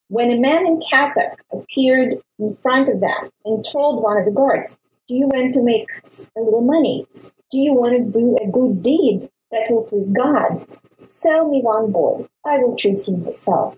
[0.08, 4.30] When a man in cassock appeared in front of them and told one of the
[4.30, 5.88] guards, do you want to make
[6.36, 7.06] a little money?
[7.50, 10.66] Do you want to do a good deed that will please God?
[11.06, 12.26] Sell me one boy.
[12.44, 13.76] I will choose him myself.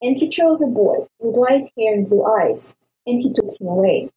[0.00, 2.74] And he chose a boy with light hair and blue eyes,
[3.06, 4.10] and he took him away.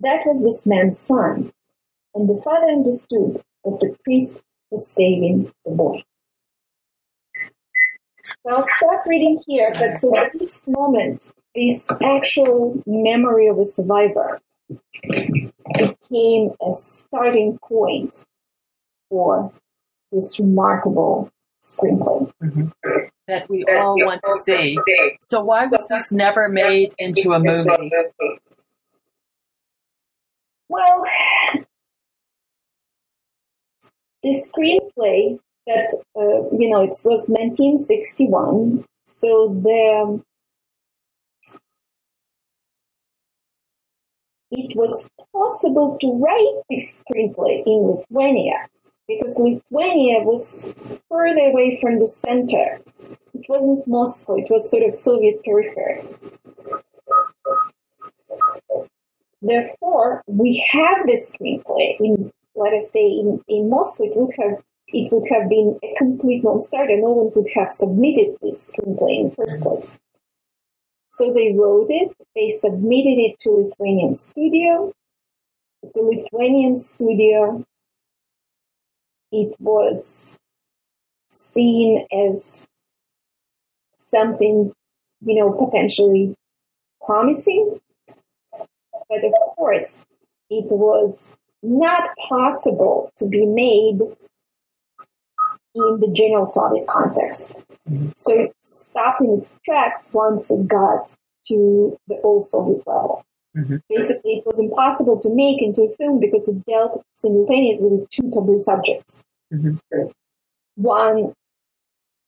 [0.00, 1.52] That was this man's son,
[2.14, 6.02] and the father understood that the priest was saving the boy.
[8.44, 13.64] So I'll stop reading here, but so at this moment, this actual memory of a
[13.64, 14.40] survivor
[15.78, 18.16] became a starting point
[19.08, 19.42] for
[20.12, 21.30] this remarkable
[21.62, 22.32] screenplay.
[22.42, 22.68] Mm-hmm.
[23.28, 24.76] That we all want to see.
[25.20, 27.90] So why was this never made into a movie?
[30.68, 31.04] Well,
[34.22, 40.22] the screenplay that, uh, you know, it was 1961, so the
[44.50, 48.68] it was possible to write this screenplay in Lithuania
[49.08, 52.80] because Lithuania was further away from the center.
[53.34, 56.02] It wasn't Moscow, it was sort of Soviet periphery.
[59.40, 64.62] Therefore, we have the screenplay in, let us say, in, in Moscow, it would have
[64.94, 66.96] it would have been a complete non-starter.
[66.98, 69.98] No one would have submitted this screenplay in the first place.
[71.08, 74.92] So they wrote it, they submitted it to Lithuanian studio.
[75.82, 77.64] The Lithuanian studio,
[79.32, 80.38] it was
[81.28, 82.68] seen as
[83.96, 84.72] something,
[85.22, 86.36] you know, potentially
[87.04, 87.80] promising.
[89.08, 90.06] But of course,
[90.50, 94.00] it was not possible to be made
[95.74, 97.54] in the general Soviet context.
[97.88, 98.10] Mm-hmm.
[98.14, 101.14] So it stopped in its tracks once it got
[101.46, 103.24] to the old Soviet level.
[103.56, 103.76] Mm-hmm.
[103.88, 108.30] Basically, it was impossible to make into a film because it dealt simultaneously with two
[108.32, 109.22] taboo subjects.
[109.52, 109.76] Mm-hmm.
[110.76, 111.34] One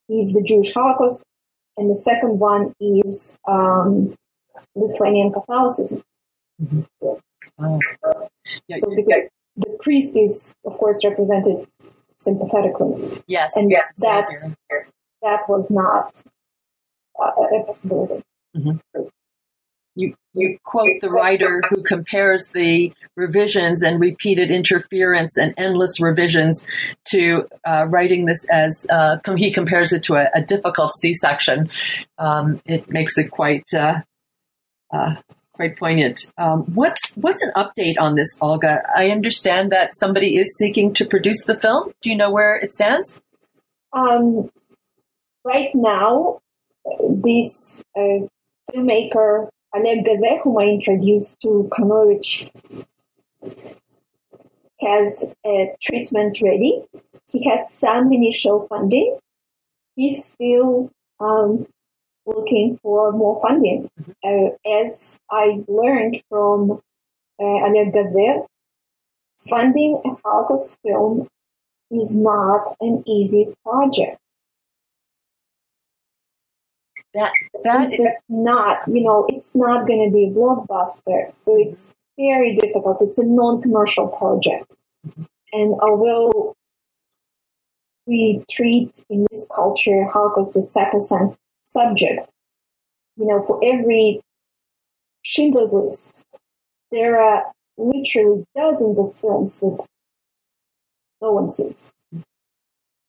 [0.09, 1.25] is the Jewish Holocaust,
[1.77, 4.15] and the second one is um,
[4.75, 6.03] Lithuanian Catholicism.
[6.63, 6.83] Mm-hmm.
[7.59, 7.81] Oh.
[8.69, 11.67] Yeah, so because the priest is, of course, represented
[12.19, 13.23] sympathetically.
[13.27, 13.53] Yes.
[13.57, 14.27] And yes, that,
[15.23, 16.23] that was not
[17.19, 18.23] uh, a possibility.
[18.57, 19.03] Mm-hmm.
[19.97, 26.67] You, you quote the writer who compares the revisions and repeated interference and endless revisions
[27.11, 31.71] to uh, writing this as uh, he compares it to a, a difficult C-section.
[32.19, 34.01] Um, it makes it quite uh,
[34.93, 35.15] uh
[35.55, 36.33] quite poignant.
[36.37, 38.83] Um, what's what's an update on this, Olga?
[38.95, 41.93] I understand that somebody is seeking to produce the film.
[42.03, 43.21] Do you know where it stands?
[43.93, 44.51] Um,
[45.45, 46.41] right now,
[47.01, 48.27] this uh,
[48.73, 52.49] filmmaker Oleg Gaze, whom I introduced to Kanovich,
[54.81, 56.85] has a treatment ready.
[57.29, 59.19] He has some initial funding.
[59.97, 61.67] He's still um,
[62.27, 63.91] looking for more funding.
[64.23, 66.81] Uh, as I learned from
[67.41, 68.47] uh, Oleg Gaze,
[69.51, 71.29] funding a Holocaust film
[71.91, 74.19] is not an easy project.
[77.15, 81.95] That that is not, you know, it's not going to be a blockbuster, so it's
[82.19, 82.99] very difficult.
[83.01, 84.71] It's a non-commercial project,
[85.53, 86.55] and although
[88.07, 92.29] we treat in this culture Holocaust as sacrosanct subject.
[93.17, 94.21] You know, for every
[95.23, 96.25] Schindler's List,
[96.91, 99.85] there are literally dozens of films that
[101.23, 101.93] no one sees.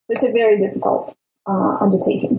[0.08, 1.16] It's a very difficult
[1.48, 2.35] uh, undertaking.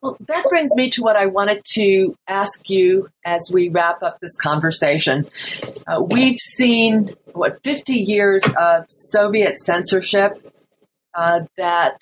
[0.00, 4.18] Well, that brings me to what I wanted to ask you as we wrap up
[4.20, 5.28] this conversation.
[5.86, 10.52] Uh, we've seen, what, 50 years of Soviet censorship
[11.14, 12.00] uh, that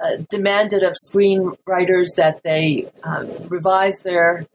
[0.00, 4.46] uh, demanded of screenwriters that they um, revise their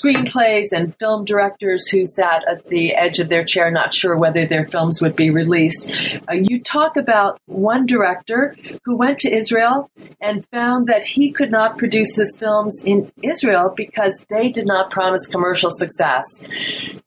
[0.00, 4.46] screenplays and film directors who sat at the edge of their chair, not sure whether
[4.46, 5.90] their films would be released.
[6.28, 9.90] Uh, you talk about one director who went to Israel
[10.20, 14.90] and found that he could not produce his films in Israel because they did not
[14.90, 16.24] promise commercial success.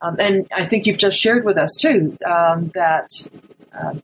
[0.02, 3.10] Um, and I think you've just shared with us too um, that.
[3.74, 3.96] Uh,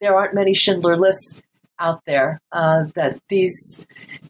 [0.00, 1.40] there aren't many Schindler lists
[1.82, 2.40] out there.
[2.52, 3.84] Uh, that these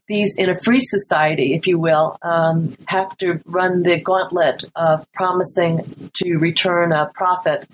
[0.07, 5.09] these in a free society, if you will, um, have to run the gauntlet of
[5.13, 7.67] promising to return a profit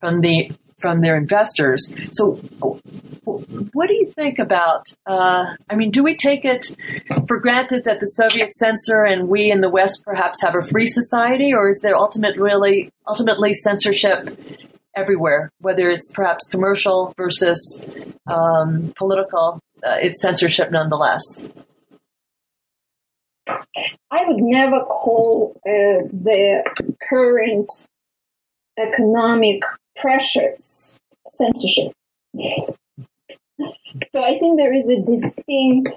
[0.00, 1.94] from the from their investors.
[2.12, 2.36] So,
[3.24, 4.94] what do you think about?
[5.06, 6.70] Uh, I mean, do we take it
[7.26, 10.86] for granted that the Soviets censor and we in the West perhaps have a free
[10.86, 14.38] society, or is there ultimate really ultimately censorship
[14.98, 17.84] everywhere, whether it's perhaps commercial versus
[18.26, 21.22] um, political, uh, it's censorship nonetheless.
[24.10, 27.70] I would never call uh, the current
[28.78, 29.62] economic
[29.96, 31.92] pressures censorship.
[32.36, 35.90] so I think there is a distinct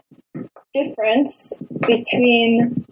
[0.74, 2.86] difference between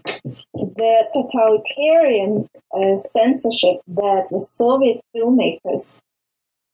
[0.54, 6.00] the totalitarian uh, censorship that the Soviet filmmakers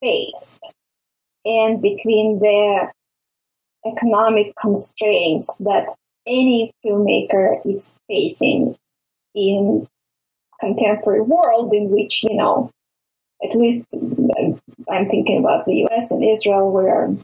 [0.01, 0.61] faced
[1.45, 2.91] and between the
[3.85, 5.95] economic constraints that
[6.27, 8.75] any filmmaker is facing
[9.35, 9.87] in
[10.59, 12.71] contemporary world in which you know
[13.43, 13.93] at least
[14.89, 17.15] i'm thinking about the us and israel where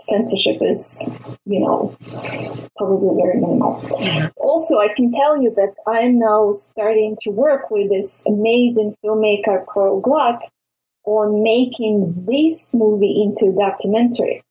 [0.00, 1.08] censorship is,
[1.44, 1.96] you know,
[2.76, 3.82] probably very minimal.
[4.36, 9.66] Also, I can tell you that I'm now starting to work with this amazing filmmaker,
[9.66, 10.40] Carl Gluck,
[11.04, 14.42] on making this movie into a documentary.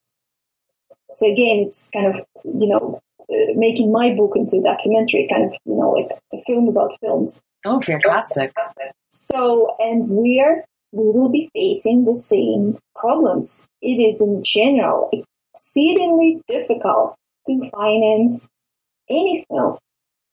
[1.12, 5.46] So again, it's kind of, you know, uh, making my book into a documentary, kind
[5.46, 7.42] of, you know, like a film about films.
[7.66, 8.54] Oh, fantastic.
[9.10, 13.68] So, and we're we will be facing the same problems.
[13.82, 15.12] It is in general
[15.58, 17.16] exceedingly difficult
[17.48, 18.48] to finance
[19.10, 19.78] any film,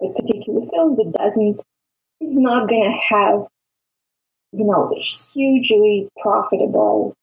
[0.03, 1.61] a particular film that doesn't,
[2.20, 3.47] is not going to have,
[4.53, 7.14] you know, a hugely profitable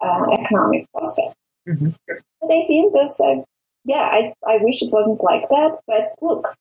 [0.00, 1.34] uh, economic prospect.
[1.66, 1.90] Mm-hmm.
[2.06, 3.42] But I think this, uh,
[3.84, 6.54] yeah, I, I wish it wasn't like that, but look,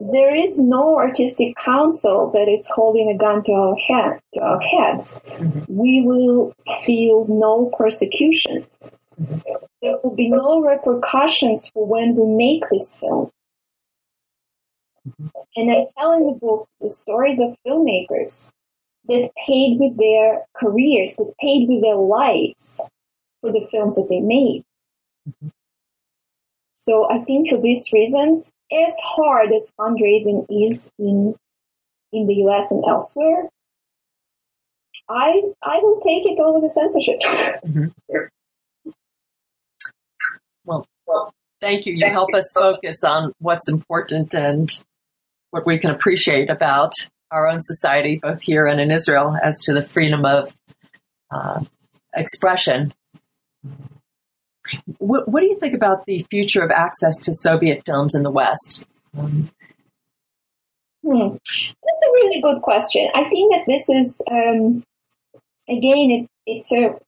[0.00, 4.60] there is no artistic council that is holding a gun to our, head, to our
[4.60, 5.20] heads.
[5.24, 5.76] Mm-hmm.
[5.76, 6.54] We will
[6.84, 8.64] feel no persecution
[9.18, 13.30] there will be no repercussions for when we make this film.
[15.56, 18.52] And I tell in the book the stories of filmmakers
[19.06, 22.80] that paid with their careers, that paid with their lives
[23.40, 24.62] for the films that they made.
[26.74, 31.34] So I think for these reasons, as hard as fundraising is in
[32.12, 33.48] in the US and elsewhere,
[35.08, 37.20] I I will take it over the censorship.
[37.22, 38.24] Mm-hmm.
[41.08, 41.94] Well, thank you.
[41.94, 44.70] You help us focus on what's important and
[45.50, 46.92] what we can appreciate about
[47.30, 50.54] our own society, both here and in Israel, as to the freedom of
[51.30, 51.64] uh,
[52.14, 52.92] expression.
[54.98, 58.30] What, what, do you think about the future of access to Soviet films in the
[58.30, 58.86] West?
[59.14, 59.44] Hmm.
[61.02, 63.08] That's a really good question.
[63.14, 64.84] I think that this is, um,
[65.68, 66.98] again, it, it's a,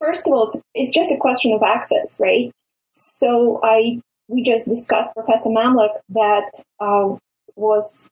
[0.00, 2.52] first of all, it's, it's just a question of access, right?
[2.92, 7.16] So I we just discussed Professor Mamlock that uh,
[7.56, 8.08] was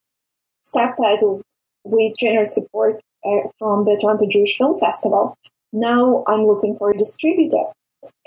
[0.64, 1.42] subtitled
[1.84, 5.36] with generous support uh, from the Toronto Jewish Film Festival.
[5.72, 7.64] Now I'm looking for a distributor.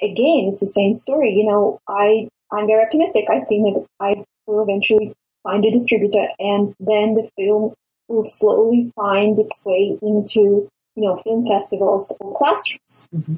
[0.02, 1.34] Again, it's the same story.
[1.34, 3.26] You know, I I'm very optimistic.
[3.30, 5.14] I think that I will eventually
[5.44, 7.74] find a distributor, and then the film
[8.08, 13.08] will slowly find its way into you know film festivals or classrooms.
[13.16, 13.36] Mm-hmm.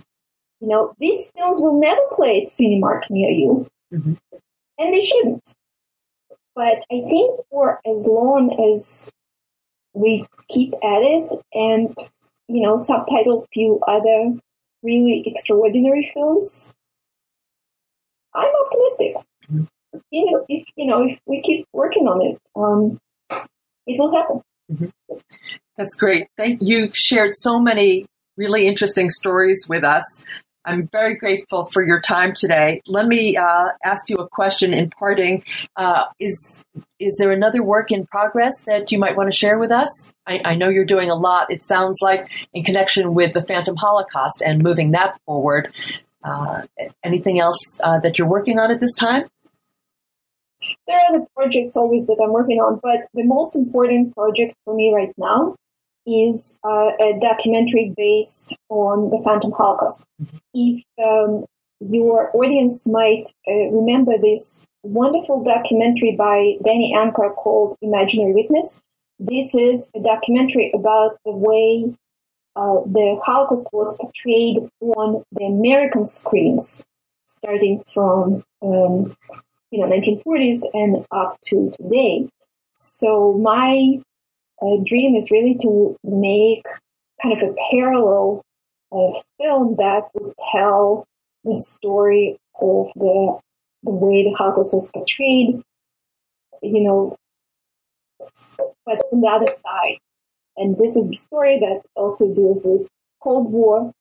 [0.64, 4.14] You know, these films will never play at Cinemark near you, mm-hmm.
[4.80, 5.44] and they shouldn't.
[6.56, 9.12] But I think for as long as
[9.94, 11.94] we keep at it and,
[12.48, 14.40] you know, subtitle a few other
[14.82, 16.74] really extraordinary films,
[18.34, 19.16] I'm optimistic.
[19.52, 19.64] Mm-hmm.
[20.12, 23.00] You know, if you know, if we keep working on it, um,
[23.86, 24.42] it will happen.
[24.72, 25.18] Mm-hmm.
[25.76, 26.28] That's great.
[26.38, 28.06] Thank you've shared so many
[28.38, 30.24] really interesting stories with us.
[30.66, 32.82] I'm very grateful for your time today.
[32.88, 35.44] Let me uh, ask you a question in parting.
[35.76, 36.64] Uh, is
[37.00, 40.14] is there another work in progress that you might want to share with us?
[40.26, 41.52] I, I, know you're doing a lot.
[41.52, 45.74] It sounds like in connection with the Phantom Holocaust and moving that forward.
[46.24, 46.62] Uh,
[47.04, 49.26] anything else uh, that you're working on at this time?
[50.88, 54.74] there are other projects always that I'm working on, but the most important project for
[54.74, 55.56] me right now
[56.06, 60.06] is uh, a documentary based on the Phantom Holocaust.
[60.54, 61.46] If um,
[61.80, 68.82] your audience might uh, remember this wonderful documentary by Danny Anker called Imaginary Witness.
[69.20, 71.96] This is a documentary about the way
[72.56, 76.86] uh, the Holocaust was portrayed on the American screens,
[77.26, 79.16] starting from um,
[79.72, 82.28] you know 1940s and up to today.
[82.74, 84.00] So my
[84.64, 86.64] uh, dream is really to make
[87.22, 88.42] kind of a parallel
[88.92, 91.06] uh, film that would tell
[91.44, 93.40] the story of the
[93.84, 95.62] the way the Holocaust was portrayed,
[96.62, 97.18] you know,
[98.86, 99.98] but on the other side.
[100.56, 102.88] And this is the story that also deals with
[103.22, 103.92] Cold War.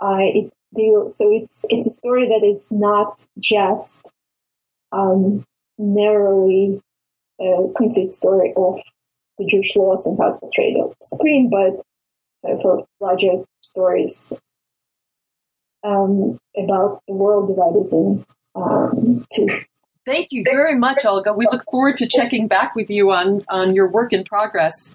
[0.00, 4.06] Uh, it deals, so it's, it's a story that is not just,
[4.92, 5.44] um,
[5.78, 6.82] narrowly,
[7.40, 8.80] uh, conceived story of
[9.38, 11.84] the Jewish laws and how it's portrayed on screen, but
[12.62, 14.32] for larger stories
[15.84, 18.24] um, about the world divided in
[18.54, 19.48] um, two.
[20.06, 21.32] Thank you very much, Olga.
[21.32, 24.94] We look forward to checking back with you on, on your work in progress.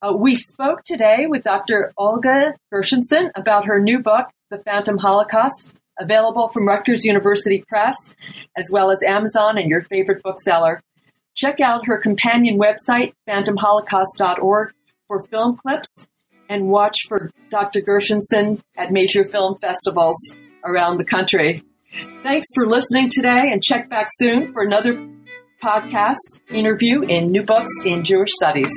[0.00, 1.92] Uh, we spoke today with Dr.
[1.98, 8.14] Olga Gershenson about her new book, The Phantom Holocaust, available from Rutgers University Press,
[8.56, 10.80] as well as Amazon and your favorite bookseller.
[11.38, 14.72] Check out her companion website, phantomholocaust.org,
[15.06, 16.08] for film clips
[16.48, 17.80] and watch for Dr.
[17.80, 20.16] Gershenson at major film festivals
[20.64, 21.62] around the country.
[22.24, 24.94] Thanks for listening today and check back soon for another
[25.62, 28.74] podcast interview in New Books in Jewish Studies.